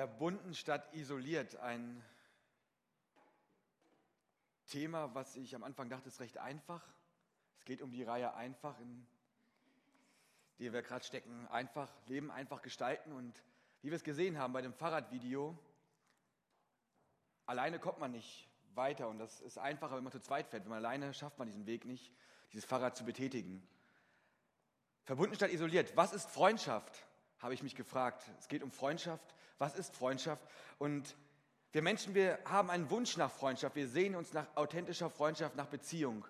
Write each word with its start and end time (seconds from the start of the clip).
Verbunden 0.00 0.54
statt 0.54 0.88
isoliert. 0.94 1.56
Ein 1.56 2.02
Thema, 4.68 5.14
was 5.14 5.36
ich 5.36 5.54
am 5.54 5.62
Anfang 5.62 5.90
dachte, 5.90 6.08
ist 6.08 6.20
recht 6.20 6.38
einfach. 6.38 6.82
Es 7.58 7.66
geht 7.66 7.82
um 7.82 7.92
die 7.92 8.02
Reihe 8.02 8.32
Einfach, 8.32 8.80
in 8.80 9.06
der 10.58 10.72
wir 10.72 10.80
gerade 10.80 11.04
stecken. 11.04 11.46
Einfach 11.48 11.92
leben, 12.06 12.30
einfach 12.30 12.62
gestalten. 12.62 13.12
Und 13.12 13.42
wie 13.82 13.90
wir 13.90 13.96
es 13.96 14.02
gesehen 14.02 14.38
haben 14.38 14.54
bei 14.54 14.62
dem 14.62 14.72
Fahrradvideo, 14.72 15.58
alleine 17.44 17.78
kommt 17.78 17.98
man 17.98 18.12
nicht 18.12 18.48
weiter. 18.72 19.06
Und 19.06 19.18
das 19.18 19.42
ist 19.42 19.58
einfacher, 19.58 19.96
wenn 19.96 20.04
man 20.04 20.12
zu 20.12 20.20
zweit 20.20 20.48
fährt. 20.48 20.62
Wenn 20.62 20.70
man 20.70 20.78
alleine 20.78 21.12
schafft 21.12 21.38
man 21.38 21.46
diesen 21.46 21.66
Weg 21.66 21.84
nicht, 21.84 22.10
dieses 22.54 22.64
Fahrrad 22.64 22.96
zu 22.96 23.04
betätigen. 23.04 23.62
Verbunden 25.04 25.34
statt 25.34 25.50
isoliert. 25.50 25.94
Was 25.94 26.14
ist 26.14 26.30
Freundschaft? 26.30 27.04
Habe 27.40 27.54
ich 27.54 27.62
mich 27.62 27.74
gefragt. 27.74 28.24
Es 28.38 28.48
geht 28.48 28.62
um 28.62 28.70
Freundschaft. 28.70 29.34
Was 29.58 29.74
ist 29.74 29.94
Freundschaft? 29.94 30.42
Und 30.78 31.16
wir 31.72 31.82
Menschen, 31.82 32.14
wir 32.14 32.38
haben 32.44 32.70
einen 32.70 32.90
Wunsch 32.90 33.16
nach 33.16 33.30
Freundschaft. 33.30 33.76
Wir 33.76 33.88
sehen 33.88 34.14
uns 34.14 34.32
nach 34.32 34.46
authentischer 34.56 35.10
Freundschaft, 35.10 35.56
nach 35.56 35.66
Beziehung. 35.66 36.24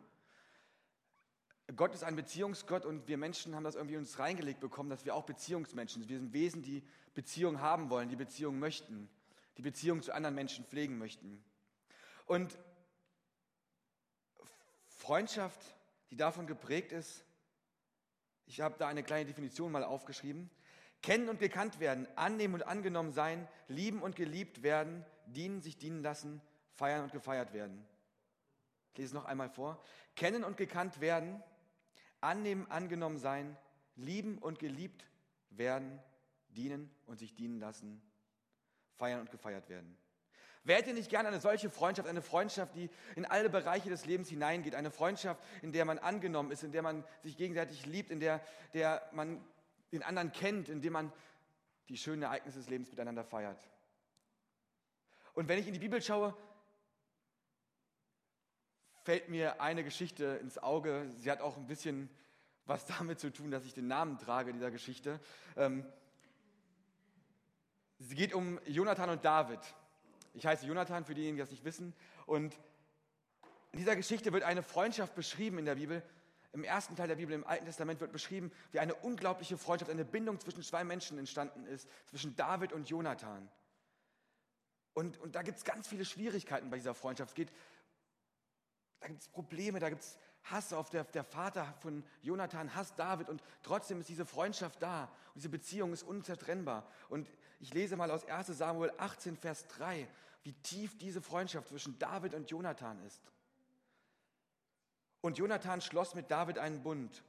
Gott 1.77 1.95
ist 1.95 2.02
ein 2.02 2.16
Beziehungsgott 2.16 2.84
und 2.84 3.06
wir 3.06 3.16
Menschen 3.16 3.54
haben 3.54 3.62
das 3.65 3.77
irgendwie 3.77 3.96
uns 3.96 4.18
reingelegt 4.18 4.60
bekommen, 4.60 4.91
dass 4.91 5.04
wir 5.04 5.15
auch 5.15 5.24
Beziehungsmenschen 5.24 6.02
sind. 6.02 6.09
Wir 6.09 6.18
sind 6.18 6.32
Wesen, 6.32 6.62
die 6.62 6.82
Beziehung 7.15 7.60
haben 7.60 7.90
wollen, 7.90 8.09
die 8.09 8.16
Beziehung 8.16 8.59
möchten, 8.59 9.09
die 9.56 9.62
Beziehung 9.62 10.02
zu 10.02 10.12
anderen 10.12 10.34
Menschen 10.34 10.65
pflegen 10.65 10.98
möchten. 10.98 11.45
Und 12.27 12.59
Freundschaft, 14.87 15.60
die 16.10 16.16
davon 16.16 16.46
geprägt 16.46 16.92
ist, 16.92 17.24
ich 18.46 18.60
habe 18.60 18.74
da 18.79 18.88
eine 18.88 19.04
kleine 19.04 19.27
Definition 19.27 19.70
mal 19.70 19.84
aufgeschrieben. 19.84 20.51
Kennen 21.02 21.29
und 21.29 21.38
gekannt 21.38 21.80
werden, 21.80 22.06
annehmen 22.16 22.54
und 22.54 22.62
angenommen 22.62 23.12
sein, 23.12 23.48
lieben 23.68 24.02
und 24.02 24.16
geliebt 24.16 24.62
werden, 24.62 25.04
dienen, 25.26 25.62
sich 25.62 25.79
dienen 25.79 26.02
lassen, 26.02 26.43
feiern 26.74 27.04
und 27.04 27.12
gefeiert 27.12 27.52
werden. 27.52 27.87
Ich 28.93 28.98
lese 28.98 29.09
es 29.09 29.15
noch 29.15 29.24
einmal 29.24 29.48
vor. 29.48 29.82
Kennen 30.16 30.45
und 30.45 30.56
gekannt 30.56 31.01
werden, 31.01 31.43
annehmen, 32.21 32.71
angenommen 32.71 33.18
sein, 33.18 33.56
lieben 33.96 34.38
und 34.38 34.59
geliebt 34.59 35.04
werden, 35.51 36.01
dienen 36.48 36.90
und 37.06 37.18
sich 37.18 37.34
dienen 37.34 37.60
lassen, 37.60 38.02
feiern 38.96 39.21
und 39.21 39.30
gefeiert 39.30 39.68
werden. 39.68 39.96
Wer 40.62 40.76
hätte 40.76 40.93
nicht 40.93 41.09
gerne 41.09 41.28
eine 41.28 41.40
solche 41.40 41.71
Freundschaft, 41.71 42.06
eine 42.06 42.21
Freundschaft, 42.21 42.74
die 42.74 42.90
in 43.16 43.24
alle 43.24 43.48
Bereiche 43.48 43.88
des 43.88 44.04
Lebens 44.04 44.28
hineingeht, 44.28 44.74
eine 44.74 44.90
Freundschaft, 44.90 45.43
in 45.62 45.73
der 45.73 45.87
man 45.87 45.98
angenommen 45.98 46.51
ist, 46.51 46.62
in 46.62 46.73
der 46.73 46.82
man 46.82 47.04
sich 47.23 47.38
gegenseitig 47.38 47.87
liebt, 47.87 48.10
in 48.10 48.21
der, 48.21 48.43
der 48.74 49.02
man 49.12 49.43
den 49.93 50.02
anderen 50.02 50.33
kennt, 50.33 50.69
indem 50.69 50.93
man 50.93 51.13
die 51.88 51.96
schönen 51.96 52.23
Ereignisse 52.23 52.59
des 52.59 52.69
Lebens 52.69 52.91
miteinander 52.91 53.24
feiert. 53.24 53.69
Und 55.35 55.49
wenn 55.49 55.59
ich 55.59 55.66
in 55.66 55.73
die 55.73 55.79
Bibel 55.79 56.01
schaue, 56.01 56.37
fällt 59.02 59.29
mir 59.29 59.61
eine 59.61 59.83
Geschichte 59.83 60.38
ins 60.41 60.59
Auge. 60.59 61.11
Sie 61.16 61.30
hat 61.30 61.41
auch 61.41 61.57
ein 61.57 61.66
bisschen 61.66 62.09
was 62.66 62.87
damit 62.99 63.18
zu 63.21 63.33
tun, 63.33 63.51
dass 63.51 63.65
ich 63.65 63.74
den 63.74 63.88
Namen 63.88 64.19
trage 64.19 64.53
dieser 64.53 64.71
Geschichte. 64.71 65.21
Ähm, 65.56 65.84
sie 67.99 68.15
geht 68.15 68.34
um 68.34 68.61
Jonathan 68.66 69.11
und 69.11 69.25
David. 69.25 69.61
Ich 70.34 70.47
heiße 70.47 70.66
Jonathan, 70.66 71.05
für 71.05 71.15
diejenigen, 71.15 71.37
die 71.37 71.43
das 71.43 71.50
nicht 71.50 71.65
wissen. 71.65 71.93
Und 72.27 72.59
in 73.72 73.78
dieser 73.78 73.97
Geschichte 73.97 74.33
wird 74.33 74.44
eine 74.44 74.62
Freundschaft 74.62 75.15
beschrieben 75.15 75.59
in 75.59 75.65
der 75.65 75.75
Bibel, 75.75 76.03
im 76.53 76.65
ersten 76.65 76.97
Teil 76.97 77.09
der 77.09 77.16
Bibel, 77.16 77.34
im 77.34 77.47
Alten 77.47 77.65
Testament, 77.65 78.00
wird 78.00 78.12
beschrieben, 78.12 78.50
wie 78.72 78.81
eine 78.81 78.94
unglaubliche 78.94 79.56
Freundschaft, 79.56 79.91
eine 79.91 80.04
Bindung 80.04 80.41
zwischen 80.41 80.62
zwei 80.62 80.84
Menschen 80.84 81.19
entstanden 81.19 81.65
ist, 81.66 81.88
zwischen 82.06 82.34
David 82.37 82.72
und 82.72 82.88
Jonathan. 82.88 83.48
Und, 84.94 85.19
und 85.19 85.34
da 85.37 85.43
gibt 85.43 85.59
es 85.59 85.65
ganz 85.65 85.87
viele 85.87 86.05
Schwierigkeiten 86.05 86.71
bei 86.71 86.77
dieser 86.77 86.94
Freundschaft. 86.94 87.31
Es 87.31 87.34
geht, 87.34 87.53
da 88.99 89.09
gibt 89.09 89.21
es 89.21 89.28
Probleme, 89.28 89.78
da 89.78 89.88
gibt 89.88 90.03
es 90.03 90.19
Hass 90.44 90.72
auf 90.72 90.91
der, 90.91 91.05
der 91.05 91.22
Vater 91.22 91.75
von 91.81 92.03
Jonathan, 92.22 92.75
hasst 92.75 92.99
David 92.99 93.28
und 93.28 93.43
trotzdem 93.62 94.00
ist 94.00 94.09
diese 94.09 94.25
Freundschaft 94.25 94.82
da 94.82 95.05
und 95.05 95.37
diese 95.37 95.49
Beziehung 95.50 95.93
ist 95.93 96.03
unzertrennbar. 96.03 96.87
Und 97.09 97.31
ich 97.61 97.72
lese 97.75 97.97
mal 97.97 98.11
aus 98.11 98.25
1 98.25 98.47
Samuel 98.49 98.93
18, 98.97 99.37
Vers 99.37 99.67
3, 99.69 100.09
wie 100.43 100.55
tief 100.55 100.97
diese 100.99 101.21
Freundschaft 101.21 101.69
zwischen 101.69 101.99
David 101.99 102.34
und 102.34 102.50
Jonathan 102.50 102.99
ist. 103.06 103.21
Und 105.20 105.38
Jonathan 105.38 105.81
schloss 105.81 106.14
mit 106.14 106.31
David 106.31 106.58
einen 106.58 106.82
Bund, 106.82 107.22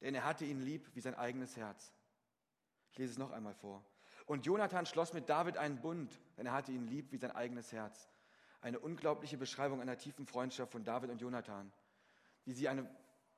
denn 0.00 0.14
er 0.14 0.24
hatte 0.24 0.44
ihn 0.44 0.60
lieb 0.60 0.94
wie 0.94 1.00
sein 1.00 1.14
eigenes 1.14 1.56
Herz. 1.56 1.92
Ich 2.90 2.98
lese 2.98 3.12
es 3.12 3.18
noch 3.18 3.30
einmal 3.30 3.54
vor. 3.54 3.84
Und 4.26 4.46
Jonathan 4.46 4.86
schloss 4.86 5.12
mit 5.12 5.28
David 5.28 5.56
einen 5.56 5.80
Bund, 5.80 6.20
denn 6.36 6.46
er 6.46 6.52
hatte 6.52 6.72
ihn 6.72 6.86
lieb 6.86 7.12
wie 7.12 7.16
sein 7.16 7.32
eigenes 7.32 7.72
Herz. 7.72 8.08
Eine 8.60 8.78
unglaubliche 8.78 9.36
Beschreibung 9.36 9.80
einer 9.80 9.98
tiefen 9.98 10.26
Freundschaft 10.26 10.72
von 10.72 10.84
David 10.84 11.10
und 11.10 11.20
Jonathan. 11.20 11.70
Wie, 12.44 12.52
sie 12.52 12.68
eine, 12.68 12.88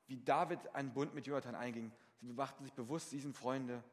wie 0.07 0.17
David 0.17 0.75
einen 0.75 0.93
Bund 0.93 1.13
mit 1.13 1.27
Jonathan 1.27 1.55
einging. 1.55 1.91
Sie 2.21 2.33
machten 2.33 2.63
sich 2.63 2.73
bewusst, 2.73 3.09
sie 3.09 3.19
sind 3.19 3.35
Freunde 3.35 3.83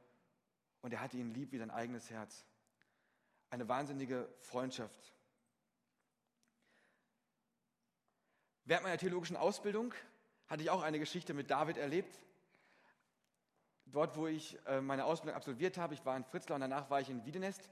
und 0.82 0.92
er 0.92 1.00
hatte 1.00 1.16
ihn 1.16 1.32
lieb 1.32 1.53
wie 1.53 1.59
sein 1.59 1.71
eigenes 1.71 2.10
Herz. 2.10 2.44
Eine 3.50 3.69
wahnsinnige 3.69 4.28
Freundschaft. 4.41 5.14
Während 8.67 8.85
meiner 8.85 8.97
theologischen 8.97 9.37
Ausbildung 9.37 9.93
hatte 10.49 10.63
ich 10.63 10.71
auch 10.71 10.83
eine 10.83 10.99
Geschichte 10.99 11.35
mit 11.35 11.51
David 11.51 11.77
erlebt. 11.77 12.19
Dort, 13.85 14.17
wo 14.17 14.27
ich 14.27 14.59
äh, 14.67 14.81
meine 14.81 15.05
Ausbildung 15.05 15.37
absolviert 15.37 15.77
habe, 15.77 15.93
ich 15.93 16.05
war 16.07 16.17
in 16.17 16.25
Fritzlar 16.25 16.55
und 16.57 16.63
danach 16.63 16.89
war 16.89 17.01
ich 17.01 17.11
in 17.11 17.27
Wiedenest. 17.27 17.69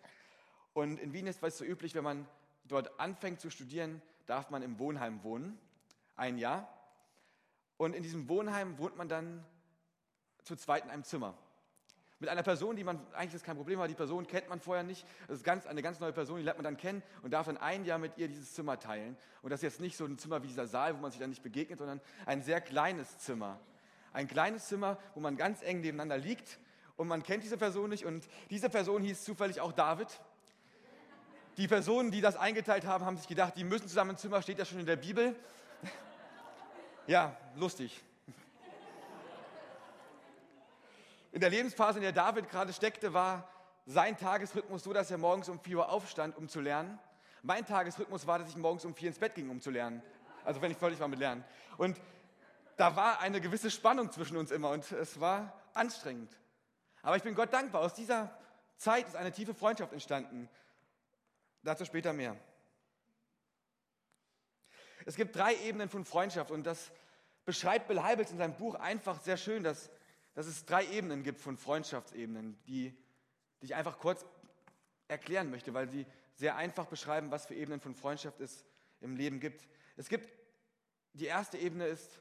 Und 0.75 0.99
in 0.99 1.15
Wiedenest 1.15 1.41
war 1.41 1.49
es 1.49 1.57
so 1.57 1.65
üblich, 1.65 1.95
wenn 1.95 2.05
man 2.05 2.29
dort 2.65 3.01
anfängt 3.01 3.41
zu 3.41 3.49
studieren, 3.49 4.03
darf 4.27 4.51
man 4.51 4.63
im 4.63 4.79
Wohnheim 4.79 5.23
wohnen, 5.25 5.59
ein 6.15 6.37
Jahr. 6.37 6.69
Und 7.79 7.95
in 7.95 8.03
diesem 8.03 8.29
Wohnheim 8.29 8.77
wohnt 8.79 8.97
man 8.97 9.09
dann 9.09 9.45
zu 10.45 10.57
zweit 10.57 10.85
in 10.85 10.91
einem 10.91 11.05
Zimmer 11.05 11.35
mit 12.22 12.31
einer 12.31 12.44
Person, 12.44 12.77
die 12.77 12.84
man, 12.84 13.00
eigentlich 13.15 13.34
ist 13.34 13.44
kein 13.44 13.56
Problem, 13.56 13.81
aber 13.81 13.88
die 13.88 13.97
Person 13.97 14.28
kennt 14.28 14.49
man 14.49 14.60
vorher 14.60 14.84
nicht. 14.84 15.05
Das 15.27 15.38
ist 15.38 15.44
ganz, 15.44 15.66
eine 15.66 15.83
ganz 15.83 15.99
neue 15.99 16.12
Person, 16.12 16.37
die 16.37 16.44
lernt 16.44 16.56
man 16.56 16.62
dann 16.62 16.77
kennen 16.77 17.03
und 17.22 17.33
darf 17.33 17.47
dann 17.47 17.56
ein 17.56 17.84
Jahr 17.84 17.99
mit 17.99 18.16
ihr 18.16 18.28
dieses 18.28 18.55
Zimmer 18.55 18.78
teilen. 18.78 19.16
Und 19.43 19.50
das 19.50 19.59
ist 19.59 19.65
jetzt 19.65 19.81
nicht 19.81 19.97
so 19.97 20.05
ein 20.05 20.19
Zimmer 20.19 20.41
wie 20.44 20.47
dieser 20.47 20.69
Saal, 20.69 20.94
wo 20.97 21.00
man 21.00 21.11
sich 21.11 21.19
dann 21.19 21.31
nicht 21.31 21.43
begegnet, 21.43 21.81
sondern 21.81 22.00
ein 22.25 22.41
sehr 22.44 22.61
kleines 22.61 23.19
Zimmer. 23.19 23.59
Ein 24.12 24.28
kleines 24.28 24.69
Zimmer, 24.69 24.99
wo 25.16 25.21
man 25.21 25.37
ganz 25.37 25.62
eng 25.62 25.81
nebeneinander 25.81 26.16
liegt 26.16 26.61
und 26.97 27.09
man 27.09 27.25
kennt 27.25 27.43
diese 27.43 27.56
Person 27.56 27.91
nicht 27.91 28.06
und 28.06 28.25
diese 28.50 28.71
Person 28.71 29.03
hieß 29.03 29.25
zufällig 29.25 29.61
auch 29.61 29.72
David. 29.72 30.06
Die 31.56 31.66
Personen, 31.66 32.12
die 32.12 32.21
das 32.21 32.37
eingeteilt 32.37 32.87
haben, 32.87 33.05
haben 33.05 33.16
sich 33.16 33.27
gedacht, 33.27 33.55
die 33.56 33.65
müssen 33.65 33.88
zusammen 33.88 34.11
im 34.11 34.16
Zimmer, 34.16 34.43
steht 34.43 34.59
ja 34.61 34.65
schon 34.65 34.78
in 34.78 34.87
der 34.87 34.97
Bibel. 34.97 35.34
Ja, 37.09 37.37
lustig. 37.56 38.00
In 41.32 41.41
der 41.41 41.48
Lebensphase, 41.50 41.98
in 41.98 42.03
der 42.03 42.12
David 42.12 42.50
gerade 42.50 42.72
steckte, 42.72 43.15
war 43.15 43.48
sein 43.87 44.16
Tagesrhythmus 44.16 44.84
so, 44.84 44.93
dass 44.93 45.10
er 45.10 45.19
morgens 45.19 45.48
um 45.48 45.59
4 45.59 45.78
Uhr 45.78 45.88
aufstand, 45.88 46.37
um 46.37 46.48
zu 46.48 46.60
lernen. 46.60 46.98
Mein 47.43 47.66
Tagesrhythmus 47.66 48.26
war, 48.26 48.38
dass 48.38 48.50
ich 48.50 48.56
morgens 48.56 48.84
um 48.84 48.94
4 48.94 49.09
ins 49.09 49.19
Bett 49.19 49.34
ging, 49.34 49.48
um 49.48 49.60
zu 49.60 49.70
lernen. 49.70 50.03
Also 50.44 50.60
wenn 50.60 50.70
ich 50.70 50.76
völlig 50.76 51.00
war 51.00 51.09
mit 51.09 51.19
Lernen. 51.19 51.43
Und 51.78 51.98
da 52.76 52.97
war 52.97 53.20
eine 53.20 53.41
gewisse 53.41 53.70
Spannung 53.70 54.12
zwischen 54.12 54.37
uns 54.37 54.50
immer 54.50 54.70
und 54.70 54.91
es 54.93 55.20
war 55.20 55.53
anstrengend. 55.72 56.38
Aber 57.00 57.16
ich 57.16 57.22
bin 57.22 57.34
Gott 57.34 57.53
dankbar. 57.53 57.81
Aus 57.81 57.94
dieser 57.94 58.37
Zeit 58.76 59.09
ist 59.09 59.16
eine 59.16 59.32
tiefe 59.32 59.54
Freundschaft 59.54 59.93
entstanden. 59.93 60.49
Dazu 61.62 61.84
später 61.84 62.12
mehr. 62.12 62.37
Es 65.06 65.16
gibt 65.16 65.34
drei 65.34 65.54
Ebenen 65.56 65.88
von 65.88 66.04
Freundschaft 66.04 66.50
und 66.50 66.64
das 66.64 66.93
beschreibt 67.44 67.88
Bill 67.88 68.03
Heibels 68.03 68.31
in 68.31 68.38
seinem 68.38 68.54
Buch 68.54 68.75
einfach 68.75 69.20
sehr 69.20 69.37
schön, 69.37 69.64
dass 69.64 69.90
dass 70.34 70.46
es 70.46 70.64
drei 70.64 70.87
Ebenen 70.87 71.23
gibt 71.23 71.40
von 71.40 71.56
Freundschaftsebenen, 71.56 72.58
die, 72.67 72.96
die 73.61 73.67
ich 73.67 73.75
einfach 73.75 73.99
kurz 73.99 74.25
erklären 75.08 75.50
möchte, 75.50 75.75
weil 75.75 75.88
sie 75.88 76.06
sehr 76.34 76.56
einfach 76.56 76.87
beschreiben, 76.87 77.31
was 77.31 77.46
für 77.46 77.55
Ebenen 77.55 77.81
von 77.81 77.94
Freundschaft 77.94 78.40
es 78.40 78.64
im 79.00 79.17
Leben 79.17 79.40
gibt. 79.40 79.69
Es 79.96 80.08
gibt, 80.08 80.32
die 81.12 81.26
erste 81.26 81.58
Ebene 81.58 81.87
ist 81.87 82.20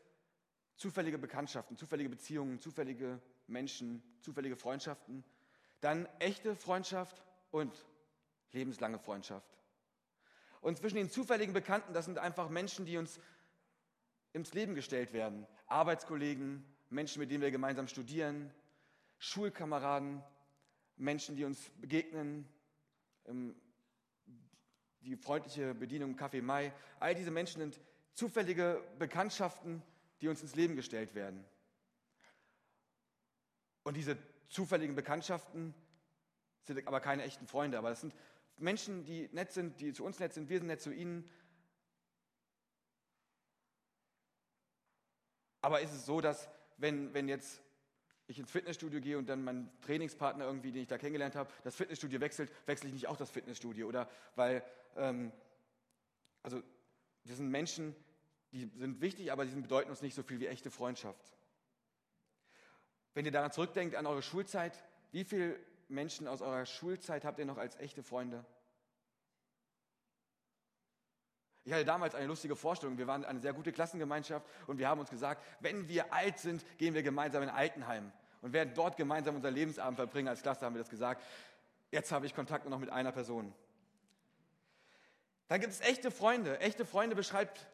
zufällige 0.75 1.17
Bekanntschaften, 1.17 1.77
zufällige 1.77 2.09
Beziehungen, 2.09 2.59
zufällige 2.59 3.21
Menschen, 3.47 4.03
zufällige 4.21 4.55
Freundschaften. 4.55 5.23
Dann 5.79 6.07
echte 6.19 6.55
Freundschaft 6.55 7.23
und 7.51 7.73
lebenslange 8.51 8.99
Freundschaft. 8.99 9.57
Und 10.59 10.77
zwischen 10.77 10.97
den 10.97 11.09
zufälligen 11.09 11.53
Bekannten, 11.53 11.93
das 11.93 12.05
sind 12.05 12.17
einfach 12.17 12.49
Menschen, 12.49 12.85
die 12.85 12.97
uns 12.97 13.19
ins 14.33 14.53
Leben 14.53 14.75
gestellt 14.75 15.13
werden. 15.13 15.47
Arbeitskollegen, 15.65 16.65
Menschen, 16.91 17.21
mit 17.21 17.31
denen 17.31 17.41
wir 17.41 17.51
gemeinsam 17.51 17.87
studieren, 17.87 18.51
Schulkameraden, 19.17 20.21
Menschen, 20.97 21.35
die 21.35 21.45
uns 21.45 21.71
begegnen, 21.79 22.47
ähm, 23.25 23.55
die 24.99 25.15
freundliche 25.15 25.73
Bedienung 25.73 26.11
im 26.11 26.17
Café 26.17 26.41
Mai. 26.41 26.73
All 26.99 27.15
diese 27.15 27.31
Menschen 27.31 27.61
sind 27.61 27.79
zufällige 28.13 28.83
Bekanntschaften, 28.99 29.81
die 30.19 30.27
uns 30.27 30.41
ins 30.41 30.55
Leben 30.55 30.75
gestellt 30.75 31.15
werden. 31.15 31.43
Und 33.83 33.95
diese 33.95 34.17
zufälligen 34.49 34.95
Bekanntschaften 34.95 35.73
sind 36.63 36.85
aber 36.87 36.99
keine 36.99 37.23
echten 37.23 37.47
Freunde. 37.47 37.77
Aber 37.77 37.89
das 37.89 38.01
sind 38.01 38.13
Menschen, 38.57 39.05
die 39.05 39.29
nett 39.31 39.51
sind, 39.53 39.79
die 39.79 39.93
zu 39.93 40.03
uns 40.03 40.19
nett 40.19 40.33
sind, 40.33 40.49
wir 40.49 40.59
sind 40.59 40.67
nett 40.67 40.81
zu 40.81 40.91
ihnen. 40.91 41.27
Aber 45.61 45.81
ist 45.81 45.93
es 45.93 46.05
so, 46.05 46.21
dass 46.21 46.49
wenn, 46.81 47.13
wenn 47.13 47.27
jetzt 47.27 47.61
ich 48.27 48.39
ins 48.39 48.51
Fitnessstudio 48.51 49.01
gehe 49.01 49.17
und 49.17 49.27
dann 49.27 49.43
mein 49.43 49.69
Trainingspartner 49.81 50.45
irgendwie, 50.45 50.71
den 50.71 50.83
ich 50.83 50.87
da 50.87 50.97
kennengelernt 50.97 51.35
habe, 51.35 51.51
das 51.63 51.75
Fitnessstudio 51.75 52.21
wechselt, 52.21 52.51
wechsle 52.65 52.87
ich 52.87 52.93
nicht 52.93 53.07
auch 53.07 53.17
das 53.17 53.29
Fitnessstudio. 53.29 53.87
Oder 53.87 54.09
weil, 54.35 54.63
ähm, 54.95 55.31
also 56.41 56.61
wir 57.23 57.35
sind 57.35 57.49
Menschen, 57.49 57.95
die 58.51 58.69
sind 58.77 59.01
wichtig, 59.01 59.31
aber 59.31 59.45
die 59.45 59.59
bedeuten 59.59 59.89
uns 59.89 60.01
nicht 60.01 60.15
so 60.15 60.23
viel 60.23 60.39
wie 60.39 60.47
echte 60.47 60.71
Freundschaft. 60.71 61.25
Wenn 63.13 63.25
ihr 63.25 63.31
daran 63.31 63.51
zurückdenkt, 63.51 63.95
an 63.95 64.05
eure 64.05 64.21
Schulzeit, 64.21 64.81
wie 65.11 65.25
viele 65.25 65.59
Menschen 65.89 66.27
aus 66.27 66.41
eurer 66.41 66.65
Schulzeit 66.65 67.25
habt 67.25 67.39
ihr 67.39 67.45
noch 67.45 67.57
als 67.57 67.75
echte 67.77 68.01
Freunde? 68.01 68.45
Ich 71.63 71.71
hatte 71.71 71.85
damals 71.85 72.15
eine 72.15 72.25
lustige 72.25 72.55
Vorstellung. 72.55 72.97
Wir 72.97 73.07
waren 73.07 73.23
eine 73.23 73.39
sehr 73.39 73.53
gute 73.53 73.71
Klassengemeinschaft 73.71 74.45
und 74.67 74.79
wir 74.79 74.87
haben 74.87 74.99
uns 74.99 75.09
gesagt, 75.09 75.43
wenn 75.59 75.87
wir 75.87 76.11
alt 76.13 76.39
sind, 76.39 76.65
gehen 76.77 76.93
wir 76.93 77.03
gemeinsam 77.03 77.43
in 77.43 77.49
Altenheim 77.49 78.11
und 78.41 78.53
werden 78.53 78.73
dort 78.73 78.97
gemeinsam 78.97 79.35
unser 79.35 79.51
Lebensabend 79.51 79.97
verbringen. 79.97 80.27
Als 80.27 80.41
Klasse 80.41 80.65
haben 80.65 80.73
wir 80.73 80.81
das 80.81 80.89
gesagt. 80.89 81.23
Jetzt 81.91 82.11
habe 82.11 82.25
ich 82.25 82.33
Kontakt 82.33 82.65
nur 82.65 82.71
noch 82.71 82.79
mit 82.79 82.89
einer 82.89 83.11
Person. 83.11 83.53
Dann 85.49 85.59
gibt 85.59 85.73
es 85.73 85.81
echte 85.81 86.09
Freunde. 86.09 86.59
Echte 86.61 86.85
Freunde 86.85 87.15
beschreibt 87.15 87.67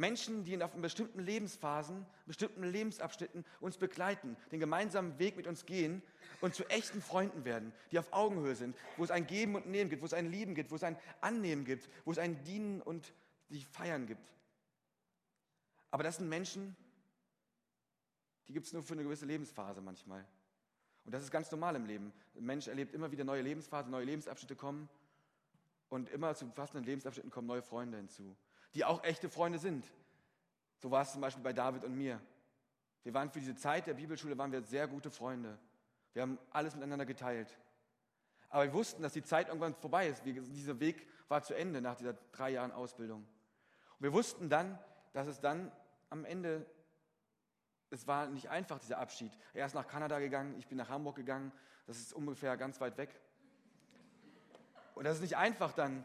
Menschen, 0.00 0.44
die 0.44 0.54
in 0.54 0.62
bestimmten 0.80 1.20
Lebensphasen, 1.20 2.06
bestimmten 2.26 2.64
Lebensabschnitten 2.64 3.44
uns 3.60 3.76
begleiten, 3.76 4.36
den 4.50 4.58
gemeinsamen 4.58 5.18
Weg 5.18 5.36
mit 5.36 5.46
uns 5.46 5.66
gehen 5.66 6.02
und 6.40 6.54
zu 6.54 6.64
echten 6.70 7.02
Freunden 7.02 7.44
werden, 7.44 7.72
die 7.92 7.98
auf 7.98 8.12
Augenhöhe 8.12 8.54
sind, 8.56 8.74
wo 8.96 9.04
es 9.04 9.10
ein 9.10 9.26
Geben 9.26 9.54
und 9.54 9.66
Nehmen 9.66 9.90
gibt, 9.90 10.00
wo 10.00 10.06
es 10.06 10.14
ein 10.14 10.30
Lieben 10.30 10.54
gibt, 10.54 10.70
wo 10.70 10.76
es 10.76 10.82
ein 10.82 10.96
Annehmen 11.20 11.66
gibt, 11.66 11.88
wo 12.06 12.12
es 12.12 12.18
ein 12.18 12.42
Dienen 12.44 12.80
und 12.80 13.12
sich 13.50 13.66
Feiern 13.66 14.06
gibt. 14.06 14.32
Aber 15.90 16.02
das 16.02 16.16
sind 16.16 16.28
Menschen, 16.28 16.74
die 18.48 18.54
gibt 18.54 18.66
es 18.66 18.72
nur 18.72 18.82
für 18.82 18.94
eine 18.94 19.02
gewisse 19.02 19.26
Lebensphase 19.26 19.82
manchmal. 19.82 20.26
Und 21.04 21.12
das 21.12 21.24
ist 21.24 21.30
ganz 21.30 21.50
normal 21.50 21.76
im 21.76 21.84
Leben. 21.84 22.12
Ein 22.36 22.44
Mensch 22.44 22.68
erlebt 22.68 22.94
immer 22.94 23.12
wieder 23.12 23.24
neue 23.24 23.42
Lebensphasen, 23.42 23.90
neue 23.90 24.04
Lebensabschnitte 24.04 24.56
kommen 24.56 24.88
und 25.90 26.08
immer 26.08 26.34
zu 26.34 26.46
passenden 26.46 26.86
Lebensabschnitten 26.86 27.30
kommen 27.30 27.48
neue 27.48 27.62
Freunde 27.62 27.98
hinzu, 27.98 28.34
die 28.74 28.84
auch 28.84 29.02
echte 29.04 29.28
Freunde 29.28 29.58
sind. 29.58 29.90
So 30.78 30.90
war 30.90 31.02
es 31.02 31.12
zum 31.12 31.20
Beispiel 31.20 31.42
bei 31.42 31.52
David 31.52 31.84
und 31.84 31.96
mir. 31.96 32.20
Wir 33.02 33.14
waren 33.14 33.30
für 33.30 33.40
diese 33.40 33.56
Zeit 33.56 33.86
der 33.86 33.94
Bibelschule 33.94 34.36
waren 34.36 34.52
wir 34.52 34.62
sehr 34.62 34.86
gute 34.86 35.10
Freunde. 35.10 35.58
Wir 36.12 36.22
haben 36.22 36.38
alles 36.50 36.74
miteinander 36.74 37.06
geteilt. 37.06 37.56
Aber 38.48 38.64
wir 38.64 38.72
wussten, 38.72 39.02
dass 39.02 39.12
die 39.12 39.22
Zeit 39.22 39.48
irgendwann 39.48 39.74
vorbei 39.74 40.08
ist. 40.08 40.24
dieser 40.24 40.80
Weg 40.80 41.06
war 41.28 41.42
zu 41.42 41.54
Ende 41.54 41.80
nach 41.80 41.94
dieser 41.94 42.14
drei 42.32 42.50
Jahren 42.50 42.72
Ausbildung. 42.72 43.20
Und 43.20 44.02
wir 44.02 44.12
wussten 44.12 44.48
dann, 44.48 44.78
dass 45.12 45.28
es 45.28 45.40
dann 45.40 45.70
am 46.10 46.24
Ende, 46.24 46.66
es 47.90 48.06
war 48.06 48.26
nicht 48.26 48.48
einfach, 48.48 48.78
dieser 48.80 48.98
Abschied. 48.98 49.32
Er 49.54 49.66
ist 49.66 49.74
nach 49.74 49.86
Kanada 49.86 50.18
gegangen, 50.18 50.56
ich 50.58 50.66
bin 50.66 50.78
nach 50.78 50.88
Hamburg 50.88 51.16
gegangen. 51.16 51.52
Das 51.86 51.98
ist 51.98 52.12
ungefähr 52.12 52.56
ganz 52.56 52.80
weit 52.80 52.96
weg. 52.98 53.20
Und 54.94 55.04
das 55.04 55.16
ist 55.16 55.22
nicht 55.22 55.36
einfach 55.36 55.72
dann, 55.72 56.04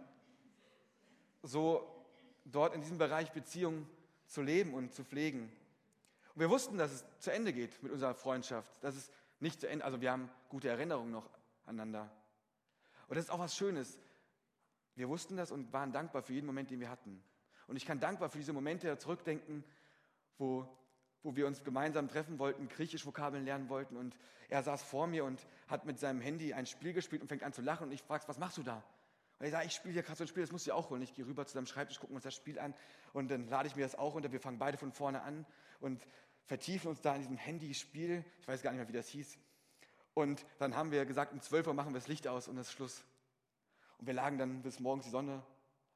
so 1.42 1.95
dort 2.46 2.74
in 2.74 2.82
diesem 2.82 2.98
Bereich 2.98 3.32
Beziehungen 3.32 3.88
zu 4.28 4.42
leben 4.42 4.74
und 4.74 4.94
zu 4.94 5.04
pflegen. 5.04 5.52
Und 6.34 6.42
wir 6.42 6.50
wussten, 6.50 6.78
dass 6.78 6.92
es 6.92 7.06
zu 7.20 7.32
Ende 7.32 7.54
geht 7.54 7.82
mit 7.84 7.92
unserer 7.92 8.14
Freundschaft, 8.14 8.84
dass 8.84 8.96
es 8.96 9.12
nicht 9.40 9.60
zu 9.60 9.68
Ende, 9.68 9.86
also 9.86 10.02
wir 10.02 10.12
haben 10.12 10.30
gute 10.50 10.70
Erinnerungen 10.70 11.12
noch 11.12 11.30
aneinander. 11.66 12.10
Und 13.08 13.16
das 13.16 13.26
ist 13.26 13.30
auch 13.30 13.40
was 13.40 13.56
Schönes. 13.56 14.00
Wir 14.96 15.10
wussten 15.10 15.36
das 15.36 15.52
und 15.52 15.74
waren 15.74 15.92
dankbar 15.92 16.24
für 16.24 16.34
jeden 16.34 16.46
Moment, 16.46 16.72
den 16.72 16.80
wir 16.80 16.90
hatten. 16.90 17.22
Und 17.68 17.76
ich 17.76 17.86
kann 17.86 18.00
dankbar 18.00 18.30
für 18.30 18.38
diese 18.38 18.54
Momente 18.54 18.98
zurückdenken, 18.98 19.64
wo, 20.38 20.68
wo 21.24 21.36
wir 21.36 21.48
uns 21.48 21.64
gemeinsam 21.64 22.08
treffen 22.08 22.40
wollten, 22.40 22.68
griechisch 22.70 23.06
Vokabeln 23.06 23.46
lernen 23.46 23.70
wollten 23.70 23.98
und 23.98 24.18
er 24.50 24.62
saß 24.64 24.84
vor 24.84 25.08
mir 25.08 25.26
und 25.26 25.46
hat 25.68 25.86
mit 25.86 26.00
seinem 26.00 26.22
Handy 26.22 26.54
ein 26.54 26.66
Spiel 26.66 26.94
gespielt 26.94 27.22
und 27.22 27.28
fängt 27.28 27.44
an 27.44 27.54
zu 27.54 27.62
lachen 27.62 27.88
und 27.88 27.92
ich 27.92 28.04
frage, 28.04 28.28
was 28.28 28.38
machst 28.38 28.58
du 28.58 28.64
da? 28.64 28.84
Und 29.40 29.46
er 29.46 29.52
sagt, 29.52 29.66
ich 29.66 29.74
spiele 29.74 29.94
hier 29.94 30.04
gerade 30.04 30.18
so 30.18 30.24
ein 30.24 30.28
Spiel, 30.28 30.44
das 30.44 30.52
musst 30.52 30.66
du 30.66 30.72
dir 30.72 30.76
auch 30.76 30.90
holen. 30.90 31.02
Ich 31.02 31.14
gehe 31.14 31.26
rüber 31.26 31.46
zu 31.46 31.54
seinem 31.54 31.66
Schreibtisch, 31.66 32.00
gucken 32.00 32.16
uns 32.16 32.24
das 32.24 32.34
Spiel 32.34 32.58
an 32.60 32.74
und 33.14 33.30
dann 33.30 33.48
lade 33.50 33.68
ich 33.68 33.76
mir 33.76 33.84
das 33.84 33.96
auch 33.96 34.16
unter. 34.16 34.32
Wir 34.32 34.40
fangen 34.40 34.60
beide 34.60 34.78
von 34.78 34.92
vorne 34.92 35.22
an 35.22 35.46
und 35.80 36.06
vertiefen 36.46 36.90
uns 36.90 37.02
da 37.02 37.16
in 37.16 37.22
diesem 37.22 37.38
Handyspiel. 37.38 38.24
Ich 38.40 38.48
weiß 38.48 38.62
gar 38.62 38.72
nicht 38.72 38.80
mehr, 38.80 38.88
wie 38.88 38.94
das 38.94 39.08
hieß. 39.10 39.38
Und 40.14 40.46
dann 40.60 40.76
haben 40.76 40.92
wir 40.92 41.06
gesagt, 41.06 41.34
um 41.34 41.42
12 41.42 41.68
Uhr 41.68 41.74
machen 41.74 41.94
wir 41.94 42.00
das 42.00 42.08
Licht 42.08 42.28
aus 42.28 42.48
und 42.48 42.56
das 42.56 42.68
ist 42.68 42.74
Schluss. 42.74 43.04
Und 43.98 44.08
wir 44.08 44.14
lagen 44.14 44.38
dann 44.38 44.62
bis 44.62 44.80
morgens 44.80 45.06
die 45.06 45.12
Sonne 45.12 45.44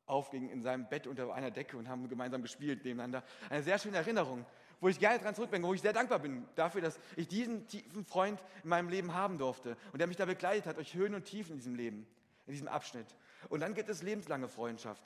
aufging 0.05 0.49
in 0.49 0.61
seinem 0.61 0.89
Bett 0.89 1.07
unter 1.07 1.33
einer 1.33 1.51
Decke 1.51 1.77
und 1.77 1.87
haben 1.87 2.09
gemeinsam 2.09 2.41
gespielt 2.41 2.83
nebeneinander. 2.83 3.23
Eine 3.49 3.63
sehr 3.63 3.77
schöne 3.77 3.97
Erinnerung, 3.97 4.45
wo 4.81 4.89
ich 4.89 4.99
gerne 4.99 5.19
dran 5.19 5.35
zurückdenke, 5.35 5.67
wo 5.67 5.73
ich 5.73 5.81
sehr 5.81 5.93
dankbar 5.93 6.19
bin 6.19 6.45
dafür, 6.55 6.81
dass 6.81 6.99
ich 7.15 7.27
diesen 7.27 7.67
tiefen 7.67 8.05
Freund 8.05 8.43
in 8.63 8.69
meinem 8.69 8.89
Leben 8.89 9.13
haben 9.13 9.37
durfte 9.37 9.77
und 9.93 9.99
der 9.99 10.07
mich 10.07 10.17
da 10.17 10.25
begleitet 10.25 10.65
hat 10.65 10.77
durch 10.77 10.93
Höhen 10.93 11.13
und 11.13 11.25
Tiefen 11.25 11.51
in 11.51 11.57
diesem 11.57 11.75
Leben, 11.75 12.07
in 12.47 12.53
diesem 12.53 12.67
Abschnitt. 12.67 13.07
Und 13.47 13.61
dann 13.61 13.73
gibt 13.73 13.89
es 13.89 14.03
lebenslange 14.03 14.49
Freundschaft. 14.49 15.03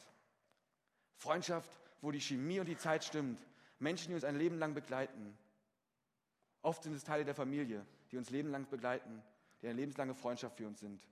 Freundschaft, 1.16 1.70
wo 2.02 2.12
die 2.12 2.20
Chemie 2.20 2.60
und 2.60 2.68
die 2.68 2.78
Zeit 2.78 3.04
stimmt, 3.04 3.40
Menschen, 3.80 4.10
die 4.10 4.16
uns 4.16 4.24
ein 4.24 4.38
Leben 4.38 4.58
lang 4.58 4.74
begleiten. 4.74 5.38
Oft 6.62 6.84
sind 6.84 6.94
es 6.96 7.04
Teile 7.04 7.26
der 7.26 7.36
Familie, 7.36 7.86
die 8.12 8.18
uns 8.18 8.30
lebenlang 8.30 8.68
begleiten, 8.70 9.22
die 9.62 9.68
eine 9.68 9.76
lebenslange 9.76 10.16
Freundschaft 10.16 10.58
für 10.58 10.68
uns 10.68 10.80
sind. 10.80 11.06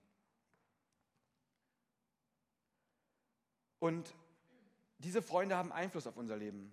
Und 3.80 4.14
diese 5.00 5.22
Freunde 5.22 5.58
haben 5.58 5.72
Einfluss 5.72 6.08
auf 6.08 6.18
unser 6.18 6.38
Leben. 6.38 6.72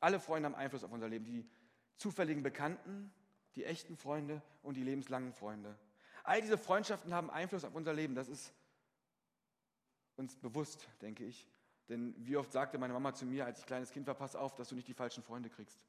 Alle 0.00 0.18
Freunde 0.18 0.48
haben 0.48 0.54
Einfluss 0.54 0.84
auf 0.84 0.92
unser 0.92 1.08
Leben. 1.08 1.24
Die 1.24 1.48
zufälligen 1.96 2.42
Bekannten, 2.42 3.12
die 3.54 3.64
echten 3.64 3.96
Freunde 3.96 4.42
und 4.62 4.74
die 4.74 4.82
lebenslangen 4.82 5.32
Freunde. 5.32 5.78
All 6.24 6.40
diese 6.40 6.56
Freundschaften 6.58 7.12
haben 7.12 7.30
Einfluss 7.30 7.64
auf 7.64 7.74
unser 7.74 7.92
Leben. 7.92 8.14
Das 8.14 8.28
ist 8.28 8.52
uns 10.16 10.36
bewusst, 10.36 10.88
denke 11.02 11.24
ich. 11.24 11.46
Denn 11.88 12.14
wie 12.18 12.36
oft 12.36 12.52
sagte 12.52 12.78
meine 12.78 12.92
Mama 12.92 13.14
zu 13.14 13.26
mir, 13.26 13.44
als 13.44 13.58
ich 13.58 13.66
kleines 13.66 13.90
Kind 13.90 14.06
war, 14.06 14.14
pass 14.14 14.36
auf, 14.36 14.54
dass 14.54 14.68
du 14.68 14.74
nicht 14.74 14.88
die 14.88 14.94
falschen 14.94 15.22
Freunde 15.22 15.50
kriegst. 15.50 15.84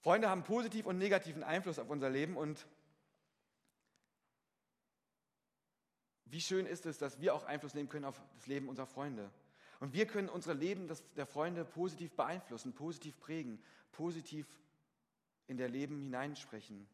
Freunde 0.00 0.28
haben 0.28 0.42
positiv 0.42 0.86
und 0.86 0.98
negativen 0.98 1.42
Einfluss 1.42 1.78
auf 1.78 1.88
unser 1.88 2.10
Leben 2.10 2.36
und 2.36 2.66
wie 6.24 6.40
schön 6.40 6.66
ist 6.66 6.86
es, 6.86 6.98
dass 6.98 7.20
wir 7.20 7.34
auch 7.34 7.44
Einfluss 7.44 7.74
nehmen 7.74 7.88
können 7.88 8.06
auf 8.06 8.20
das 8.34 8.46
Leben 8.46 8.68
unserer 8.68 8.86
Freunde. 8.86 9.30
Und 9.80 9.92
wir 9.92 10.06
können 10.06 10.28
unser 10.28 10.54
Leben 10.54 10.90
der 11.16 11.26
Freunde 11.26 11.64
positiv 11.64 12.12
beeinflussen, 12.14 12.72
positiv 12.72 13.18
prägen, 13.20 13.62
positiv 13.92 14.46
in 15.46 15.56
der 15.56 15.68
Leben 15.68 16.00
hineinsprechen. 16.00 16.88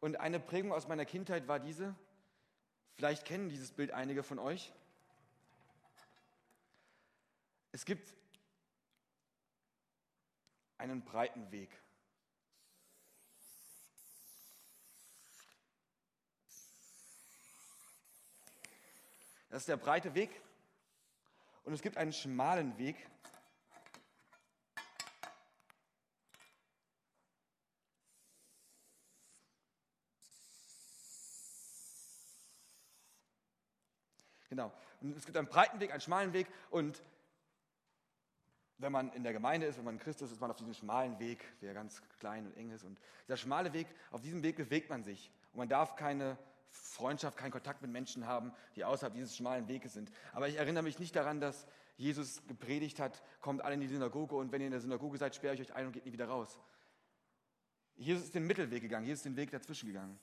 Und 0.00 0.16
eine 0.16 0.38
Prägung 0.38 0.72
aus 0.72 0.86
meiner 0.86 1.06
Kindheit 1.06 1.48
war 1.48 1.58
diese, 1.58 1.94
vielleicht 2.96 3.24
kennen 3.24 3.48
dieses 3.48 3.70
Bild 3.70 3.90
einige 3.90 4.22
von 4.22 4.38
euch. 4.38 4.72
Es 7.72 7.84
gibt 7.84 8.14
einen 10.78 11.04
breiten 11.04 11.50
Weg. 11.50 11.70
Das 19.50 19.62
ist 19.62 19.68
der 19.68 19.76
breite 19.76 20.14
Weg. 20.14 20.40
Und 21.64 21.72
es 21.72 21.80
gibt 21.80 21.96
einen 21.96 22.12
schmalen 22.12 22.76
Weg. 22.76 22.96
Genau. 34.54 34.72
Und 35.00 35.16
es 35.16 35.24
gibt 35.24 35.36
einen 35.36 35.48
breiten 35.48 35.80
Weg, 35.80 35.90
einen 35.90 36.00
schmalen 36.00 36.32
Weg. 36.32 36.46
Und 36.70 37.02
wenn 38.78 38.92
man 38.92 39.12
in 39.12 39.24
der 39.24 39.32
Gemeinde 39.32 39.66
ist, 39.66 39.78
wenn 39.78 39.84
man 39.84 39.98
Christus 39.98 40.28
ist, 40.28 40.34
ist 40.34 40.40
man 40.40 40.48
auf 40.48 40.56
diesem 40.56 40.74
schmalen 40.74 41.18
Weg, 41.18 41.44
der 41.60 41.74
ganz 41.74 42.00
klein 42.20 42.46
und 42.46 42.56
eng 42.56 42.70
ist. 42.70 42.84
Und 42.84 43.00
dieser 43.26 43.36
schmale 43.36 43.72
Weg, 43.72 43.88
auf 44.12 44.20
diesem 44.20 44.44
Weg 44.44 44.54
bewegt 44.54 44.90
man 44.90 45.02
sich. 45.02 45.32
Und 45.52 45.58
man 45.58 45.68
darf 45.68 45.96
keine 45.96 46.38
Freundschaft, 46.70 47.36
keinen 47.36 47.50
Kontakt 47.50 47.82
mit 47.82 47.90
Menschen 47.90 48.28
haben, 48.28 48.52
die 48.76 48.84
außerhalb 48.84 49.12
dieses 49.12 49.36
schmalen 49.36 49.66
Weges 49.66 49.92
sind. 49.92 50.12
Aber 50.32 50.46
ich 50.46 50.54
erinnere 50.54 50.84
mich 50.84 51.00
nicht 51.00 51.16
daran, 51.16 51.40
dass 51.40 51.66
Jesus 51.96 52.46
gepredigt 52.46 53.00
hat, 53.00 53.24
kommt 53.40 53.60
alle 53.60 53.74
in 53.74 53.80
die 53.80 53.88
Synagoge 53.88 54.36
und 54.36 54.52
wenn 54.52 54.60
ihr 54.60 54.68
in 54.68 54.72
der 54.72 54.80
Synagoge 54.80 55.18
seid, 55.18 55.34
sperre 55.34 55.54
ich 55.54 55.62
euch 55.62 55.74
ein 55.74 55.86
und 55.86 55.92
geht 55.92 56.06
nie 56.06 56.12
wieder 56.12 56.28
raus. 56.28 56.60
Jesus 57.96 58.22
ist 58.22 58.34
den 58.36 58.46
Mittelweg 58.46 58.82
gegangen, 58.82 59.04
Jesus 59.04 59.20
ist 59.20 59.26
den 59.26 59.36
Weg 59.36 59.50
dazwischen 59.50 59.88
gegangen. 59.88 60.16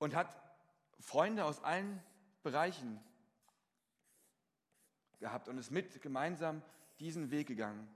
Und 0.00 0.16
hat 0.16 0.36
Freunde 0.98 1.44
aus 1.44 1.62
allen 1.62 2.02
Bereichen 2.42 3.00
gehabt 5.20 5.46
und 5.46 5.58
ist 5.58 5.70
mit 5.70 6.02
gemeinsam 6.02 6.62
diesen 6.98 7.30
Weg 7.30 7.46
gegangen. 7.46 7.88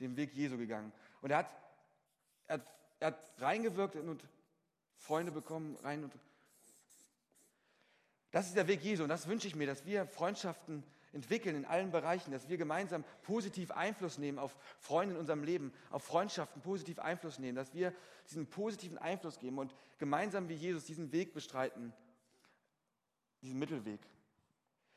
den 0.00 0.16
Weg 0.16 0.34
Jesu 0.34 0.58
gegangen. 0.58 0.92
Und 1.20 1.30
er 1.30 1.38
hat, 1.38 1.50
er 2.48 2.60
er 3.02 3.08
hat 3.08 3.28
reingewirkt 3.38 3.96
und 3.96 4.22
Freunde 4.96 5.32
bekommen, 5.32 5.76
rein 5.82 6.04
und 6.04 6.12
das 8.30 8.46
ist 8.46 8.56
der 8.56 8.68
Weg 8.68 8.80
Jesu 8.82 9.02
und 9.02 9.08
das 9.08 9.26
wünsche 9.26 9.48
ich 9.48 9.56
mir, 9.56 9.66
dass 9.66 9.84
wir 9.84 10.06
Freundschaften 10.06 10.84
entwickeln 11.12 11.56
in 11.56 11.64
allen 11.64 11.90
Bereichen, 11.90 12.30
dass 12.32 12.48
wir 12.48 12.56
gemeinsam 12.56 13.04
positiv 13.22 13.70
Einfluss 13.70 14.18
nehmen 14.18 14.38
auf 14.38 14.56
Freunde 14.78 15.14
in 15.14 15.20
unserem 15.20 15.44
Leben, 15.44 15.72
auf 15.90 16.02
Freundschaften 16.04 16.62
positiv 16.62 16.98
Einfluss 16.98 17.38
nehmen, 17.38 17.56
dass 17.56 17.74
wir 17.74 17.94
diesen 18.28 18.46
positiven 18.46 18.98
Einfluss 18.98 19.38
geben 19.38 19.58
und 19.58 19.74
gemeinsam 19.98 20.48
wie 20.48 20.54
Jesus 20.54 20.84
diesen 20.84 21.12
Weg 21.12 21.34
bestreiten, 21.34 21.92
diesen 23.42 23.58
Mittelweg. 23.58 24.00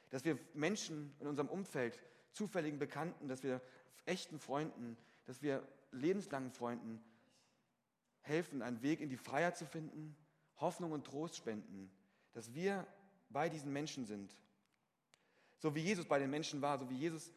Dass 0.09 0.23
wir 0.23 0.39
Menschen 0.53 1.13
in 1.19 1.27
unserem 1.27 1.49
Umfeld, 1.49 1.99
zufälligen 2.31 2.79
Bekannten, 2.79 3.27
dass 3.27 3.43
wir 3.43 3.61
echten 4.05 4.39
Freunden, 4.39 4.97
dass 5.25 5.41
wir 5.41 5.67
lebenslangen 5.91 6.51
Freunden 6.51 7.03
helfen, 8.21 8.61
einen 8.61 8.81
Weg 8.81 9.01
in 9.01 9.09
die 9.09 9.17
Freiheit 9.17 9.57
zu 9.57 9.65
finden, 9.65 10.15
Hoffnung 10.57 10.91
und 10.91 11.05
Trost 11.05 11.35
spenden, 11.35 11.91
dass 12.33 12.53
wir 12.53 12.87
bei 13.29 13.49
diesen 13.49 13.71
Menschen 13.71 14.05
sind. 14.05 14.35
So 15.59 15.75
wie 15.75 15.81
Jesus 15.81 16.05
bei 16.05 16.19
den 16.19 16.29
Menschen 16.29 16.61
war, 16.61 16.77
so 16.77 16.89
wie 16.89 16.97
Jesus, 16.97 17.31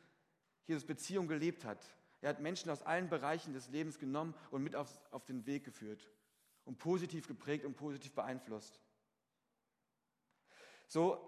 Jesus 0.66 0.84
Beziehung 0.84 1.28
gelebt 1.28 1.64
hat. 1.64 1.84
Er 2.20 2.30
hat 2.30 2.40
Menschen 2.40 2.70
aus 2.70 2.82
allen 2.82 3.08
Bereichen 3.08 3.52
des 3.52 3.68
Lebens 3.68 3.98
genommen 3.98 4.34
und 4.50 4.62
mit 4.62 4.74
auf, 4.74 4.88
auf 5.12 5.24
den 5.24 5.46
Weg 5.46 5.64
geführt 5.64 6.08
und 6.64 6.78
positiv 6.78 7.28
geprägt 7.28 7.64
und 7.64 7.76
positiv 7.76 8.12
beeinflusst. 8.12 8.80
So 10.88 11.18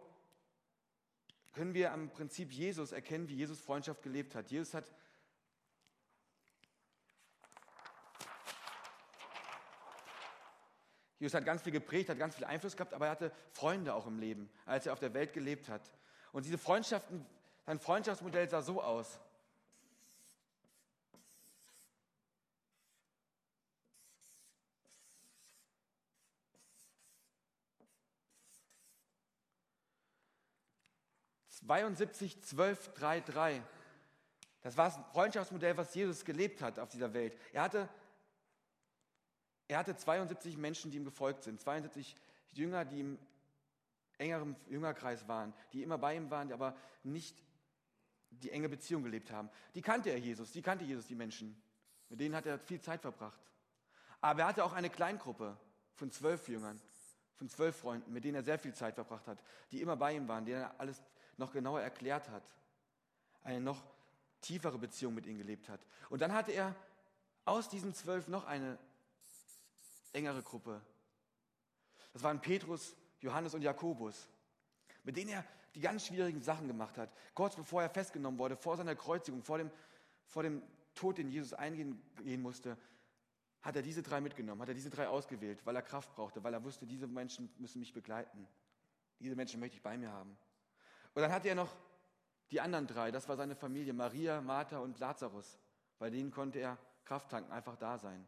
können 1.53 1.75
wir 1.75 1.93
am 1.93 2.11
Prinzip 2.11 2.53
Jesus 2.53 2.93
erkennen, 2.93 3.29
wie 3.29 3.37
Jesus 3.37 3.61
Freundschaft 3.61 4.03
gelebt 4.03 4.35
hat. 4.35 4.51
Jesus 4.51 4.75
hat 4.75 4.93
Jesus 11.19 11.35
hat 11.35 11.45
ganz 11.45 11.61
viel 11.61 11.73
geprägt, 11.73 12.09
hat 12.09 12.19
ganz 12.19 12.35
viel 12.35 12.47
Einfluss 12.47 12.75
gehabt, 12.75 12.95
aber 12.95 13.05
er 13.05 13.11
hatte 13.11 13.33
Freunde 13.53 13.95
auch 13.95 14.07
im 14.07 14.19
Leben, 14.19 14.49
als 14.65 14.87
er 14.87 14.95
auf 14.95 15.01
der 15.01 15.13
Welt 15.13 15.35
gelebt 15.35 15.69
hat. 15.69 15.93
Und 16.33 16.45
diese 16.45 16.59
Freundschaften, 16.59 17.27
sein 17.67 17.79
Freundschaftsmodell 17.79 18.49
sah 18.49 18.63
so 18.63 18.83
aus. 18.83 19.21
»72, 31.67 32.41
12, 32.41 32.95
3, 32.95 33.21
3. 33.21 33.63
Das 34.63 34.77
war 34.77 34.87
das 34.87 34.99
Freundschaftsmodell, 35.13 35.77
was 35.77 35.95
Jesus 35.95 36.25
gelebt 36.25 36.63
hat 36.63 36.81
auf 36.81 36.89
dieser 36.89 37.13
Welt. 37.13 37.39
Er 37.53 37.63
hatte 37.63 37.89
er 39.71 39.79
hatte 39.79 39.97
72 39.97 40.57
Menschen, 40.57 40.91
die 40.91 40.97
ihm 40.97 41.05
gefolgt 41.05 41.45
sind, 41.45 41.61
72 41.61 42.17
Jünger, 42.51 42.85
die 42.85 42.99
im 42.99 43.19
engeren 44.21 44.55
Jüngerkreis 44.69 45.27
waren, 45.27 45.53
die 45.73 45.83
immer 45.83 45.99
bei 45.99 46.15
ihm 46.15 46.31
waren, 46.31 46.53
aber 46.53 46.77
nicht 47.03 47.43
die 48.31 48.51
enge 48.51 48.69
Beziehung 48.69 49.03
gelebt 49.03 49.31
haben. 49.31 49.51
Die 49.75 49.83
kannte 49.83 50.11
er 50.11 50.19
Jesus, 50.19 50.53
die 50.53 50.63
kannte 50.63 50.85
Jesus, 50.85 51.07
die 51.07 51.15
Menschen. 51.15 51.61
Mit 52.09 52.21
denen 52.21 52.35
hat 52.35 52.47
er 52.47 52.59
viel 52.59 52.81
Zeit 52.81 53.01
verbracht. 53.01 53.41
Aber 54.21 54.43
er 54.43 54.47
hatte 54.49 54.65
auch 54.65 54.73
eine 54.73 54.91
Kleingruppe 54.91 55.57
von 55.95 56.11
zwölf 56.11 56.49
Jüngern, 56.49 56.81
von 57.37 57.49
zwölf 57.49 57.77
Freunden, 57.77 58.13
mit 58.13 58.25
denen 58.25 58.37
er 58.37 58.43
sehr 58.43 58.59
viel 58.59 58.75
Zeit 58.75 58.95
verbracht 58.95 59.27
hat, 59.27 59.43
die 59.73 59.81
immer 59.81 59.97
bei 59.97 60.15
ihm 60.15 60.29
waren, 60.29 60.45
denen 60.45 60.63
er 60.63 60.79
alles 60.79 61.03
noch 61.37 61.53
genauer 61.53 61.81
erklärt 61.81 62.29
hat, 62.29 62.43
eine 63.43 63.61
noch 63.61 63.83
tiefere 64.43 64.79
Beziehung 64.79 65.15
mit 65.15 65.27
ihnen 65.27 65.39
gelebt 65.39 65.69
hat. 65.69 65.81
Und 66.11 66.21
dann 66.21 66.33
hatte 66.33 66.53
er 66.53 66.75
aus 67.45 67.69
diesen 67.69 67.95
zwölf 67.95 68.29
noch 68.29 68.45
eine 68.45 68.79
engere 70.13 70.43
Gruppe. 70.43 70.81
Das 72.13 72.23
waren 72.23 72.41
Petrus, 72.41 72.95
Johannes 73.21 73.55
und 73.55 73.63
Jakobus, 73.63 74.29
mit 75.05 75.17
denen 75.17 75.31
er 75.31 75.45
die 75.75 75.81
ganz 75.81 76.07
schwierigen 76.07 76.41
Sachen 76.41 76.67
gemacht 76.67 76.99
hat. 76.99 77.11
Kurz 77.35 77.55
bevor 77.55 77.83
er 77.83 77.91
festgenommen 77.91 78.39
wurde, 78.39 78.57
vor 78.57 78.77
seiner 78.77 78.97
Kreuzigung, 78.97 79.43
vor 79.43 79.59
dem, 79.59 79.71
vor 80.27 80.43
dem 80.43 80.63
Tod, 80.95 81.19
den 81.19 81.31
Jesus 81.31 81.53
eingehen 81.53 82.43
musste, 82.43 82.77
hat 83.63 83.77
er 83.77 83.83
diese 83.83 84.03
drei 84.03 84.21
mitgenommen, 84.21 84.61
hat 84.63 84.69
er 84.69 84.75
diese 84.75 84.91
drei 84.91 85.09
ausgewählt, 85.09 85.65
weil 85.65 85.77
er 85.77 85.83
Kraft 85.83 86.13
brauchte, 86.15 86.43
weil 86.43 86.55
er 86.55 86.65
wusste, 86.65 86.87
diese 86.87 87.07
Menschen 87.07 87.53
müssen 87.59 87.79
mich 87.79 87.93
begleiten. 87.93 88.49
Diese 89.21 89.37
Menschen 89.37 89.61
möchte 89.61 89.77
ich 89.77 89.83
bei 89.83 89.99
mir 89.99 90.11
haben. 90.11 90.37
Und 91.15 91.23
dann 91.23 91.31
hatte 91.31 91.49
er 91.49 91.55
noch 91.55 91.75
die 92.51 92.61
anderen 92.61 92.87
drei, 92.87 93.11
das 93.11 93.29
war 93.29 93.37
seine 93.37 93.55
Familie, 93.55 93.93
Maria, 93.93 94.41
Martha 94.41 94.79
und 94.79 94.99
Lazarus. 94.99 95.59
Bei 95.99 96.11
denen 96.11 96.31
konnte 96.31 96.59
er 96.59 96.79
Kraft 97.05 97.31
tanken, 97.31 97.53
einfach 97.53 97.77
da 97.77 97.99
sein. 97.99 98.27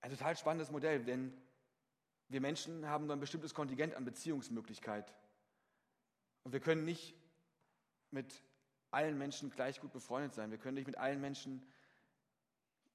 Ein 0.00 0.10
total 0.12 0.36
spannendes 0.36 0.70
Modell, 0.70 1.04
denn 1.04 1.36
wir 2.28 2.40
Menschen 2.40 2.88
haben 2.88 3.06
nur 3.06 3.16
ein 3.16 3.20
bestimmtes 3.20 3.54
Kontingent 3.54 3.94
an 3.94 4.04
Beziehungsmöglichkeit. 4.04 5.14
Und 6.42 6.52
wir 6.52 6.60
können 6.60 6.84
nicht 6.84 7.14
mit 8.10 8.42
allen 8.90 9.18
Menschen 9.18 9.50
gleich 9.50 9.80
gut 9.80 9.92
befreundet 9.92 10.34
sein. 10.34 10.50
Wir 10.50 10.58
können 10.58 10.74
nicht 10.74 10.86
mit 10.86 10.96
allen 10.96 11.20
Menschen, 11.20 11.62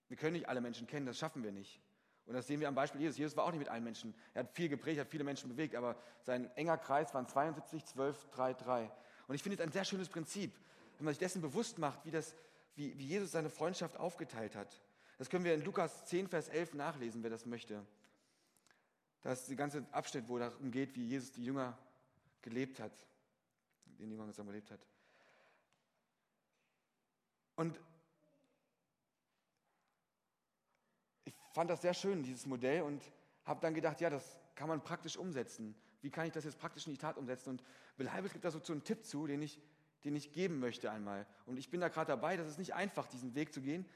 wir 0.07 0.17
können 0.17 0.33
nicht 0.33 0.50
alle 0.50 0.61
Menschen 0.61 0.88
kennen, 0.88 1.05
das 1.05 1.17
schaffen 1.17 1.43
wir 1.43 1.51
nicht. 1.51 1.81
Und 2.25 2.33
das 2.33 2.47
sehen 2.47 2.59
wir 2.59 2.67
am 2.67 2.75
Beispiel 2.75 3.01
Jesus. 3.01 3.17
Jesus 3.17 3.35
war 3.35 3.45
auch 3.45 3.51
nicht 3.51 3.59
mit 3.59 3.69
allen 3.69 3.83
Menschen. 3.83 4.13
Er 4.33 4.43
hat 4.43 4.51
viel 4.51 4.69
geprägt, 4.69 5.00
hat 5.00 5.09
viele 5.09 5.23
Menschen 5.23 5.50
bewegt, 5.50 5.75
aber 5.75 5.95
sein 6.21 6.50
enger 6.55 6.77
Kreis 6.77 7.13
waren 7.13 7.27
72, 7.27 7.85
12, 7.85 8.29
3, 8.31 8.53
3. 8.53 8.91
Und 9.27 9.35
ich 9.35 9.43
finde 9.43 9.55
es 9.55 9.61
ein 9.61 9.71
sehr 9.71 9.85
schönes 9.85 10.09
Prinzip, 10.09 10.53
wenn 10.97 11.05
man 11.05 11.13
sich 11.13 11.19
dessen 11.19 11.41
bewusst 11.41 11.77
macht, 11.77 12.05
wie, 12.05 12.11
das, 12.11 12.35
wie, 12.75 12.97
wie 12.97 13.05
Jesus 13.05 13.31
seine 13.31 13.50
Freundschaft 13.50 13.97
aufgeteilt 13.97 14.55
hat. 14.55 14.81
Das 15.17 15.29
können 15.29 15.43
wir 15.43 15.53
in 15.53 15.63
Lukas 15.63 16.05
10, 16.05 16.27
Vers 16.27 16.50
11 16.50 16.73
nachlesen, 16.73 17.23
wer 17.23 17.29
das 17.29 17.45
möchte. 17.45 17.85
Das 19.22 19.42
ist 19.42 19.50
der 19.50 19.56
ganze 19.56 19.86
Abschnitt, 19.92 20.28
wo 20.28 20.40
darum 20.40 20.72
geht, 20.72 20.96
wie 20.96 21.06
Jesus 21.06 21.32
die 21.32 21.46
Jünger 21.46 21.78
gelebt 22.42 22.80
hat, 22.80 22.94
den 23.86 24.10
Jüngern 24.10 24.30
zusammen 24.30 24.50
gelebt 24.50 24.72
hat. 24.72 24.80
Und 27.56 27.80
ich 31.25 31.34
fand 31.54 31.70
das 31.70 31.82
sehr 31.82 31.94
schön, 31.94 32.24
dieses 32.24 32.48
Modell, 32.48 32.82
und 32.82 33.04
habe 33.46 33.62
dann 33.62 33.75
gedacht, 33.75 34.01
ja, 34.01 34.10
das 34.10 34.40
kann 34.56 34.68
man 34.68 34.84
praktisch 34.84 35.18
umsetzen. 35.18 35.75
Wie 36.01 36.10
kann 36.10 36.25
ich 36.25 36.32
das 36.32 36.44
jetzt 36.44 36.58
praktisch 36.58 36.88
in 36.88 36.94
die 36.94 36.98
Tat 36.98 37.18
umsetzen? 37.18 37.50
Und 37.50 37.63
Bill 37.98 38.12
Heibels 38.12 38.34
gibt 38.34 38.44
da 38.46 38.50
so 38.50 38.60
einen 38.72 38.84
Tipp 38.84 39.06
zu, 39.06 39.28
den 39.28 39.44
ich, 39.44 39.60
den 40.04 40.16
ich 40.16 40.32
geben 40.32 40.60
möchte 40.60 40.90
einmal. 40.90 41.28
Und 41.46 41.58
ich 41.58 41.70
bin 41.70 41.80
da 41.80 41.90
gerade 41.90 42.08
dabei, 42.08 42.38
das 42.38 42.48
ist 42.48 42.58
nicht 42.58 42.74
einfach, 42.74 43.08
diesen 43.08 43.36
Weg 43.36 43.54
zu 43.54 43.62
gehen, 43.62 43.88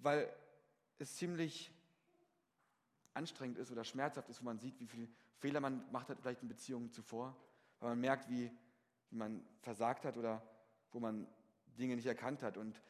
weil 0.00 0.34
es 0.98 1.16
ziemlich 1.16 1.70
anstrengend 3.14 3.58
ist 3.58 3.70
oder 3.70 3.84
schmerzhaft 3.84 4.28
ist, 4.28 4.40
wo 4.40 4.44
man 4.44 4.58
sieht, 4.58 4.78
wie 4.80 4.86
viele 4.86 5.08
Fehler 5.36 5.60
man 5.60 5.84
gemacht 5.86 6.08
hat, 6.08 6.18
vielleicht 6.20 6.42
in 6.42 6.48
Beziehungen 6.48 6.90
zuvor, 6.90 7.36
weil 7.80 7.90
man 7.90 8.00
merkt, 8.00 8.28
wie, 8.28 8.50
wie 9.10 9.16
man 9.16 9.44
versagt 9.60 10.04
hat 10.04 10.16
oder 10.16 10.42
wo 10.92 11.00
man 11.00 11.26
Dinge 11.78 11.96
nicht 11.96 12.06
erkannt 12.06 12.42
hat. 12.42 12.56
Und 12.56 12.80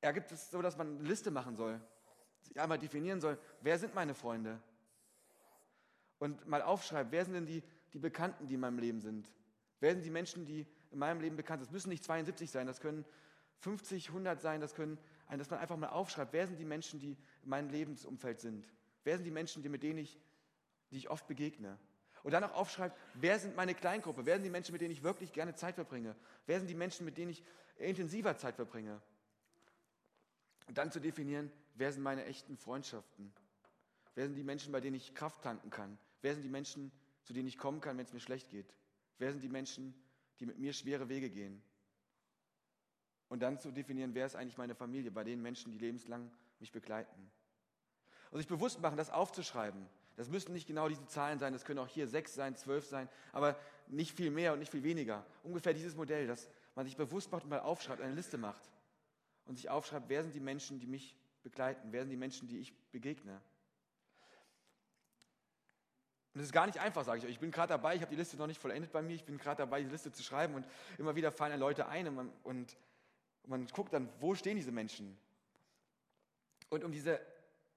er 0.00 0.12
gibt 0.12 0.32
es 0.32 0.50
so, 0.50 0.62
dass 0.62 0.76
man 0.76 0.98
eine 0.98 1.08
Liste 1.08 1.30
machen 1.30 1.56
soll, 1.56 1.80
einmal 2.56 2.78
definieren 2.78 3.20
soll, 3.20 3.38
wer 3.60 3.78
sind 3.78 3.94
meine 3.94 4.14
Freunde? 4.14 4.60
Und 6.18 6.46
mal 6.46 6.62
aufschreiben, 6.62 7.10
wer 7.12 7.24
sind 7.24 7.34
denn 7.34 7.46
die, 7.46 7.62
die 7.92 7.98
Bekannten, 7.98 8.46
die 8.46 8.54
in 8.54 8.60
meinem 8.60 8.78
Leben 8.78 9.00
sind? 9.00 9.32
Wer 9.80 9.92
sind 9.92 10.04
die 10.04 10.10
Menschen, 10.10 10.44
die 10.44 10.66
in 10.90 10.98
meinem 10.98 11.20
Leben 11.20 11.36
bekannt 11.36 11.60
sind? 11.60 11.68
Das 11.68 11.72
müssen 11.72 11.88
nicht 11.88 12.04
72 12.04 12.50
sein, 12.50 12.66
das 12.66 12.80
können 12.80 13.04
50, 13.58 14.08
100 14.08 14.40
sein, 14.40 14.60
das 14.60 14.74
können 14.74 14.98
dass 15.38 15.50
man 15.50 15.60
einfach 15.60 15.76
mal 15.76 15.88
aufschreibt, 15.88 16.32
wer 16.32 16.46
sind 16.46 16.58
die 16.58 16.64
Menschen, 16.64 17.00
die 17.00 17.16
in 17.42 17.48
meinem 17.48 17.70
Lebensumfeld 17.70 18.40
sind? 18.40 18.66
Wer 19.04 19.16
sind 19.16 19.24
die 19.24 19.30
Menschen, 19.30 19.62
die, 19.62 19.68
mit 19.68 19.82
denen 19.82 19.98
ich, 19.98 20.18
die 20.90 20.98
ich 20.98 21.10
oft 21.10 21.26
begegne? 21.26 21.78
Und 22.22 22.32
dann 22.32 22.44
auch 22.44 22.54
aufschreibt, 22.54 22.96
wer 23.14 23.38
sind 23.38 23.56
meine 23.56 23.74
Kleingruppe? 23.74 24.24
Wer 24.24 24.36
sind 24.36 24.44
die 24.44 24.50
Menschen, 24.50 24.72
mit 24.72 24.80
denen 24.80 24.92
ich 24.92 25.02
wirklich 25.02 25.32
gerne 25.32 25.54
Zeit 25.54 25.74
verbringe? 25.74 26.14
Wer 26.46 26.58
sind 26.58 26.68
die 26.68 26.74
Menschen, 26.74 27.04
mit 27.04 27.18
denen 27.18 27.32
ich 27.32 27.42
intensiver 27.76 28.36
Zeit 28.36 28.54
verbringe? 28.54 29.00
Und 30.68 30.78
dann 30.78 30.92
zu 30.92 31.00
definieren, 31.00 31.50
wer 31.74 31.92
sind 31.92 32.02
meine 32.02 32.24
echten 32.24 32.56
Freundschaften? 32.56 33.32
Wer 34.14 34.26
sind 34.26 34.36
die 34.36 34.44
Menschen, 34.44 34.72
bei 34.72 34.80
denen 34.80 34.96
ich 34.96 35.14
Kraft 35.14 35.42
tanken 35.42 35.70
kann? 35.70 35.98
Wer 36.20 36.34
sind 36.34 36.42
die 36.42 36.48
Menschen, 36.48 36.92
zu 37.24 37.32
denen 37.32 37.48
ich 37.48 37.58
kommen 37.58 37.80
kann, 37.80 37.98
wenn 37.98 38.06
es 38.06 38.12
mir 38.12 38.20
schlecht 38.20 38.50
geht? 38.50 38.72
Wer 39.18 39.32
sind 39.32 39.42
die 39.42 39.48
Menschen, 39.48 39.94
die 40.38 40.46
mit 40.46 40.58
mir 40.58 40.72
schwere 40.72 41.08
Wege 41.08 41.30
gehen? 41.30 41.62
Und 43.28 43.40
dann 43.40 43.58
zu 43.58 43.72
definieren, 43.72 44.14
wer 44.14 44.26
ist 44.26 44.36
eigentlich 44.36 44.58
meine 44.58 44.74
Familie, 44.74 45.10
bei 45.10 45.24
den 45.24 45.40
Menschen, 45.40 45.72
die 45.72 45.78
lebenslang 45.78 46.30
mich 46.60 46.70
begleiten. 46.70 47.32
Und 48.32 48.38
sich 48.38 48.48
bewusst 48.48 48.80
machen, 48.80 48.96
das 48.96 49.10
aufzuschreiben. 49.10 49.86
Das 50.16 50.28
müssen 50.28 50.52
nicht 50.52 50.66
genau 50.66 50.88
diese 50.88 51.06
Zahlen 51.06 51.38
sein, 51.38 51.52
das 51.52 51.64
können 51.64 51.78
auch 51.78 51.86
hier 51.86 52.08
sechs 52.08 52.34
sein, 52.34 52.56
zwölf 52.56 52.84
sein, 52.84 53.08
aber 53.30 53.56
nicht 53.86 54.16
viel 54.16 54.30
mehr 54.30 54.52
und 54.52 54.58
nicht 54.58 54.72
viel 54.72 54.82
weniger. 54.82 55.24
Ungefähr 55.44 55.72
dieses 55.72 55.94
Modell, 55.94 56.26
dass 56.26 56.48
man 56.74 56.84
sich 56.84 56.96
bewusst 56.96 57.30
macht 57.30 57.44
und 57.44 57.50
mal 57.50 57.60
aufschreibt, 57.60 58.02
eine 58.02 58.14
Liste 58.14 58.38
macht 58.38 58.62
und 59.46 59.56
sich 59.56 59.70
aufschreibt, 59.70 60.08
wer 60.08 60.22
sind 60.22 60.34
die 60.34 60.40
Menschen, 60.40 60.80
die 60.80 60.86
mich 60.86 61.16
begleiten, 61.44 61.92
wer 61.92 62.02
sind 62.02 62.10
die 62.10 62.16
Menschen, 62.16 62.48
die 62.48 62.58
ich 62.58 62.74
begegne. 62.90 63.40
Und 66.34 66.40
es 66.40 66.46
ist 66.46 66.52
gar 66.52 66.66
nicht 66.66 66.78
einfach, 66.78 67.04
sage 67.04 67.18
ich 67.18 67.24
euch. 67.26 67.32
Ich 67.32 67.40
bin 67.40 67.50
gerade 67.50 67.68
dabei, 67.68 67.94
ich 67.94 68.00
habe 68.00 68.10
die 68.10 68.16
Liste 68.16 68.36
noch 68.36 68.46
nicht 68.46 68.60
vollendet 68.60 68.90
bei 68.90 69.02
mir, 69.02 69.14
ich 69.14 69.24
bin 69.24 69.38
gerade 69.38 69.58
dabei, 69.58 69.82
die 69.82 69.90
Liste 69.90 70.10
zu 70.10 70.22
schreiben 70.22 70.54
und 70.54 70.66
immer 70.98 71.14
wieder 71.14 71.30
fallen 71.30 71.60
Leute 71.60 71.86
ein 71.88 72.08
und, 72.08 72.32
und 72.42 72.76
Und 73.42 73.50
man 73.50 73.66
guckt 73.66 73.92
dann, 73.92 74.08
wo 74.20 74.34
stehen 74.34 74.56
diese 74.56 74.72
Menschen? 74.72 75.18
Und 76.70 76.84
um 76.84 76.92
diese 76.92 77.20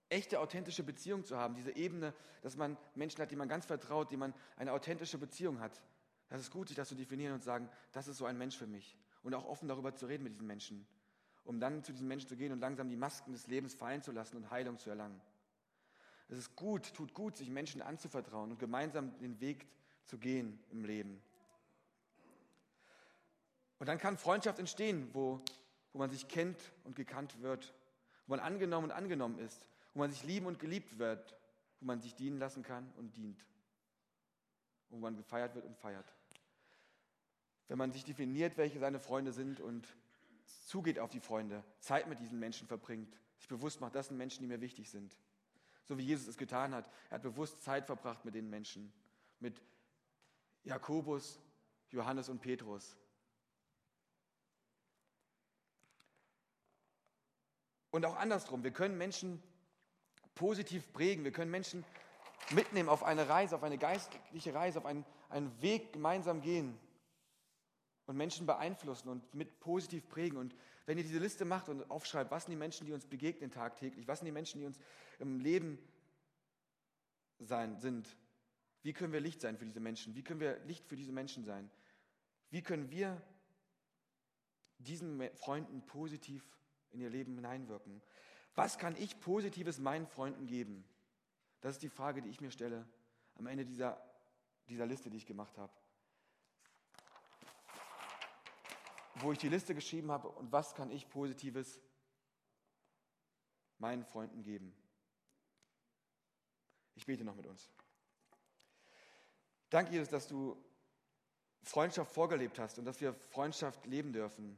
echte, 0.09 0.39
authentische 0.39 0.83
Beziehung 0.83 1.25
zu 1.25 1.37
haben, 1.37 1.55
diese 1.55 1.75
Ebene, 1.75 2.13
dass 2.41 2.57
man 2.57 2.77
Menschen 2.93 3.21
hat, 3.21 3.31
die 3.31 3.35
man 3.35 3.49
ganz 3.49 3.65
vertraut, 3.65 4.11
die 4.11 4.17
man 4.17 4.33
eine 4.55 4.71
authentische 4.71 5.17
Beziehung 5.17 5.59
hat, 5.59 5.81
das 6.29 6.41
ist 6.41 6.51
gut, 6.51 6.67
sich 6.67 6.77
das 6.77 6.89
zu 6.89 6.95
definieren 6.95 7.33
und 7.33 7.43
sagen, 7.43 7.69
das 7.91 8.07
ist 8.07 8.17
so 8.17 8.25
ein 8.25 8.37
Mensch 8.37 8.57
für 8.57 8.67
mich. 8.67 8.97
Und 9.23 9.33
auch 9.33 9.45
offen 9.45 9.67
darüber 9.67 9.95
zu 9.95 10.05
reden 10.05 10.23
mit 10.23 10.33
diesen 10.33 10.47
Menschen, 10.47 10.87
um 11.43 11.59
dann 11.59 11.83
zu 11.83 11.91
diesen 11.91 12.07
Menschen 12.07 12.27
zu 12.27 12.35
gehen 12.35 12.51
und 12.51 12.59
langsam 12.59 12.89
die 12.89 12.95
Masken 12.95 13.33
des 13.33 13.47
Lebens 13.47 13.73
fallen 13.73 14.01
zu 14.01 14.11
lassen 14.11 14.37
und 14.37 14.49
Heilung 14.49 14.77
zu 14.77 14.89
erlangen. 14.89 15.19
Es 16.27 16.37
ist 16.37 16.55
gut, 16.55 16.93
tut 16.93 17.13
gut, 17.13 17.37
sich 17.37 17.49
Menschen 17.49 17.81
anzuvertrauen 17.81 18.51
und 18.51 18.59
gemeinsam 18.59 19.17
den 19.19 19.39
Weg 19.39 19.67
zu 20.05 20.17
gehen 20.17 20.59
im 20.71 20.83
Leben. 20.83 21.21
Und 23.77 23.87
dann 23.87 23.97
kann 23.97 24.17
Freundschaft 24.17 24.57
entstehen, 24.57 25.09
wo, 25.13 25.41
wo 25.93 25.99
man 25.99 26.09
sich 26.09 26.27
kennt 26.27 26.71
und 26.83 26.95
gekannt 26.95 27.41
wird, 27.41 27.73
wo 28.25 28.31
man 28.31 28.39
angenommen 28.39 28.85
und 28.85 28.91
angenommen 28.91 29.37
ist, 29.37 29.65
wo 29.95 29.99
man 29.99 30.11
sich 30.11 30.23
lieben 30.23 30.45
und 30.45 30.59
geliebt 30.59 30.99
wird, 30.99 31.35
wo 31.79 31.85
man 31.85 32.01
sich 32.01 32.13
dienen 32.15 32.37
lassen 32.37 32.61
kann 32.61 32.91
und 32.97 33.15
dient, 33.15 33.43
wo 34.89 34.97
man 34.97 35.15
gefeiert 35.15 35.55
wird 35.55 35.65
und 35.65 35.77
feiert. 35.77 36.13
Wenn 37.69 37.77
man 37.77 37.93
sich 37.93 38.03
definiert, 38.03 38.57
welche 38.57 38.77
seine 38.77 38.99
Freunde 38.99 39.31
sind 39.31 39.61
und 39.61 39.87
zugeht 40.65 40.99
auf 40.99 41.09
die 41.09 41.21
Freunde, 41.21 41.63
Zeit 41.79 42.07
mit 42.07 42.19
diesen 42.19 42.37
Menschen 42.37 42.67
verbringt, 42.67 43.17
sich 43.37 43.47
bewusst 43.47 43.79
macht, 43.79 43.95
das 43.95 44.07
sind 44.07 44.17
Menschen, 44.17 44.41
die 44.41 44.47
mir 44.47 44.59
wichtig 44.59 44.89
sind. 44.89 45.17
So 45.85 45.97
wie 45.97 46.03
Jesus 46.03 46.27
es 46.27 46.37
getan 46.37 46.75
hat. 46.75 46.91
Er 47.09 47.15
hat 47.15 47.23
bewusst 47.23 47.61
Zeit 47.63 47.85
verbracht 47.85 48.25
mit 48.25 48.35
den 48.35 48.49
Menschen, 48.49 48.91
mit 49.39 49.61
Jakobus, 50.63 51.39
Johannes 51.91 52.27
und 52.27 52.41
Petrus. 52.41 52.97
Und 57.91 58.05
auch 58.05 58.17
andersrum, 58.17 58.63
wir 58.63 58.71
können 58.71 58.97
Menschen 58.97 59.41
positiv 60.35 60.91
prägen, 60.93 61.23
wir 61.23 61.31
können 61.31 61.51
Menschen 61.51 61.83
mitnehmen 62.51 62.89
auf 62.89 63.03
eine 63.03 63.27
Reise, 63.27 63.55
auf 63.55 63.63
eine 63.63 63.77
geistliche 63.77 64.53
Reise, 64.53 64.79
auf 64.79 64.85
einen, 64.85 65.05
einen 65.29 65.61
Weg 65.61 65.93
gemeinsam 65.93 66.41
gehen 66.41 66.77
und 68.05 68.17
Menschen 68.17 68.45
beeinflussen 68.45 69.09
und 69.09 69.33
mit 69.33 69.59
positiv 69.59 70.07
prägen. 70.07 70.37
Und 70.37 70.55
wenn 70.85 70.97
ihr 70.97 71.03
diese 71.03 71.19
Liste 71.19 71.45
macht 71.45 71.69
und 71.69 71.89
aufschreibt, 71.89 72.29
was 72.31 72.43
sind 72.43 72.51
die 72.51 72.57
Menschen, 72.57 72.85
die 72.85 72.93
uns 72.93 73.05
begegnen 73.05 73.49
tagtäglich, 73.49 74.07
was 74.07 74.19
sind 74.19 74.27
die 74.27 74.31
Menschen, 74.31 74.59
die 74.59 74.65
uns 74.65 74.79
im 75.19 75.39
Leben 75.39 75.79
sein, 77.39 77.79
sind, 77.79 78.15
wie 78.83 78.93
können 78.93 79.13
wir 79.13 79.19
Licht 79.19 79.41
sein 79.41 79.57
für 79.57 79.65
diese 79.65 79.79
Menschen, 79.79 80.15
wie 80.15 80.23
können 80.23 80.39
wir 80.39 80.59
Licht 80.65 80.85
für 80.87 80.95
diese 80.95 81.11
Menschen 81.11 81.43
sein, 81.43 81.71
wie 82.51 82.61
können 82.61 82.91
wir 82.91 83.21
diesen 84.77 85.27
Freunden 85.35 85.85
positiv 85.85 86.43
in 86.91 87.01
ihr 87.01 87.09
Leben 87.09 87.35
hineinwirken. 87.35 88.01
Was 88.55 88.77
kann 88.77 88.95
ich 88.95 89.19
Positives 89.19 89.79
meinen 89.79 90.07
Freunden 90.07 90.47
geben? 90.47 90.83
Das 91.61 91.75
ist 91.75 91.83
die 91.83 91.89
Frage, 91.89 92.21
die 92.21 92.29
ich 92.29 92.41
mir 92.41 92.51
stelle 92.51 92.87
am 93.35 93.47
Ende 93.47 93.65
dieser, 93.65 94.01
dieser 94.69 94.85
Liste, 94.85 95.09
die 95.09 95.17
ich 95.17 95.25
gemacht 95.25 95.57
habe. 95.57 95.73
wo 99.15 99.31
ich 99.31 99.37
die 99.37 99.49
Liste 99.49 99.73
geschrieben 99.73 100.11
habe 100.11 100.27
und 100.29 100.51
was 100.51 100.75
kann 100.75 100.91
ich 100.91 101.07
Positives 101.09 101.79
meinen 103.77 104.03
Freunden 104.05 104.41
geben. 104.43 104.75
Ich 106.95 107.05
bete 107.05 107.23
noch 107.23 107.35
mit 107.35 107.45
uns. 107.45 107.69
Danke, 109.69 109.91
Jesus, 109.91 110.09
dass 110.09 110.27
du 110.27 110.61
Freundschaft 111.63 112.11
vorgelebt 112.11 112.59
hast 112.59 112.77
und 112.77 112.85
dass 112.85 113.01
wir 113.01 113.13
Freundschaft 113.13 113.85
leben 113.85 114.13
dürfen. 114.13 114.57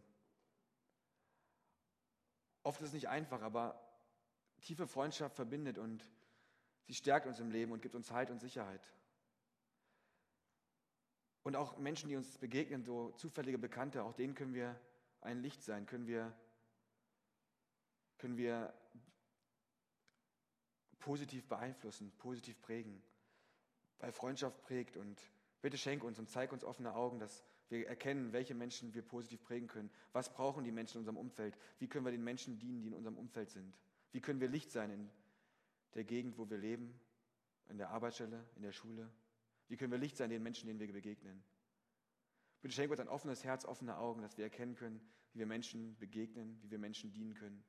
Oft 2.64 2.82
ist 2.82 2.88
es 2.88 2.94
nicht 2.94 3.08
einfach, 3.08 3.42
aber 3.42 3.80
tiefe 4.62 4.88
Freundschaft 4.88 5.36
verbindet 5.36 5.78
und 5.78 6.04
sie 6.86 6.93
stärkt 6.93 7.28
uns 7.28 7.39
im 7.39 7.52
Leben 7.52 7.72
und 7.72 7.82
gibt 7.82 7.96
uns 7.96 8.12
Halt 8.12 8.30
und 8.30 8.39
Sicherheit. 8.39 8.82
Und 11.43 11.56
auch 11.56 11.78
Menschen, 11.78 12.10
die 12.10 12.17
uns 12.17 12.38
begegnen, 12.38 12.84
so 12.84 13.12
zufällige 13.12 13.58
Bekannte, 13.58 14.04
auch 14.04 14.13
denen 14.13 14.36
können 14.36 14.54
wir 14.54 14.78
ein 15.22 15.41
Licht 15.41 15.63
sein, 15.63 15.86
können 15.86 16.06
wir, 16.06 16.36
können 18.17 18.36
wir 18.36 18.74
positiv 21.00 21.48
beeinflussen, 21.48 22.12
positiv 22.17 22.62
prägen, 22.62 23.02
weil 24.00 24.12
Freundschaft 24.12 24.62
prägt. 24.63 24.98
Und 24.98 25.22
bitte 25.62 25.78
schenk 25.78 26.04
uns 26.04 26.20
und 26.20 26.30
zeig 26.30 26.52
uns 26.52 26.65
offene 26.65 26.93
Augen, 26.93 27.17
dass 27.20 27.46
wir 27.70 27.88
erkennen, 27.88 28.34
welche 28.34 28.54
Menschen 28.54 28.93
wir 28.93 29.02
positiv 29.02 29.41
prägen 29.43 29.67
können. 29.67 29.89
Was 30.12 30.34
brauchen 30.34 30.65
die 30.65 30.72
Menschen 30.72 30.98
in 30.98 31.00
unserem 31.00 31.17
Umfeld? 31.17 31.58
Wie 31.80 31.88
können 31.88 32.06
wir 32.06 32.12
den 32.12 32.24
Menschen 32.24 32.60
dienen, 32.60 32.82
die 32.82 32.88
in 32.88 32.93
unserem 32.93 33.17
Umfeld 33.17 33.50
sind? 33.50 33.78
Wie 34.12 34.22
können 34.22 34.39
wir 34.39 34.48
Licht 34.48 34.72
sein 34.72 34.91
in 34.91 35.10
der 35.93 36.04
Gegend, 36.04 36.38
wo 36.38 36.50
wir 36.50 36.58
leben, 36.58 37.00
in 37.70 37.78
der 37.78 37.89
Arbeitsstelle, 37.89 38.48
in 38.56 38.62
der 38.62 38.72
Schule? 38.72 39.12
Wie 39.67 39.78
können 39.78 39.91
wir 39.91 40.00
Licht 40.00 40.17
sein 40.17 40.30
den 40.30 40.43
Menschen, 40.43 40.67
denen 40.67 40.80
wir 40.80 40.91
begegnen? 40.91 41.43
Bitte 42.62 42.74
schenke 42.74 42.91
uns 42.91 43.00
ein 43.00 43.10
offenes 43.10 43.43
Herz, 43.43 43.65
offene 43.65 43.98
Augen, 43.98 44.22
dass 44.22 44.38
wir 44.38 44.46
erkennen 44.46 44.76
können, 44.76 45.02
wie 45.34 45.39
wir 45.39 45.46
Menschen 45.46 45.98
begegnen, 46.00 46.58
wie 46.62 46.72
wir 46.72 46.80
Menschen 46.80 47.12
dienen 47.12 47.34
können. 47.34 47.63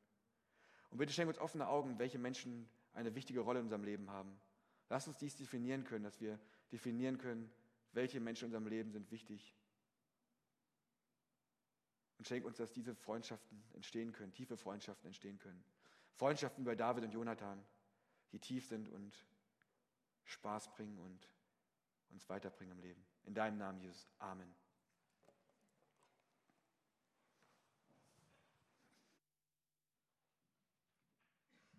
Und 0.91 0.99
bitte 0.99 1.13
schenke 1.13 1.29
uns 1.29 1.39
offene 1.39 1.69
Augen, 1.69 1.99
welche 1.99 2.19
Menschen 2.19 2.69
eine 2.95 3.15
wichtige 3.15 3.41
Rolle 3.41 3.61
in 3.61 3.67
unserem 3.67 3.85
Leben 3.85 4.11
haben. 4.11 4.41
Lass 4.89 5.07
uns 5.07 5.19
dies 5.19 5.37
definieren 5.37 5.85
können, 5.85 6.05
dass 6.05 6.21
wir 6.21 6.39
definieren 6.73 7.19
können, 7.19 7.51
welche 7.93 8.21
Menschen 8.21 8.45
in 8.45 8.49
unserem 8.49 8.67
Leben 8.69 8.91
sind 8.91 9.11
wichtig. 9.11 9.55
Und 12.17 12.27
schenk 12.27 12.45
uns, 12.45 12.57
dass 12.57 12.73
diese 12.73 12.95
Freundschaften 12.95 13.63
entstehen 13.75 14.13
können, 14.13 14.33
tiefe 14.33 14.57
Freundschaften 14.57 15.07
entstehen 15.07 15.39
können. 15.39 15.63
Freundschaften 16.19 16.65
bei 16.65 16.75
David 16.75 17.05
und 17.05 17.13
Jonathan, 17.13 17.65
die 18.33 18.41
tief 18.41 18.67
sind 18.67 18.89
und 18.89 19.15
Spaß 20.25 20.73
bringen 20.73 20.99
und 20.99 21.29
uns 22.11 22.29
weiterbringen 22.29 22.77
im 22.77 22.83
Leben. 22.83 23.07
In 23.25 23.35
deinem 23.35 23.57
Namen, 23.57 23.81
Jesus. 23.81 24.09
Amen. 24.19 24.53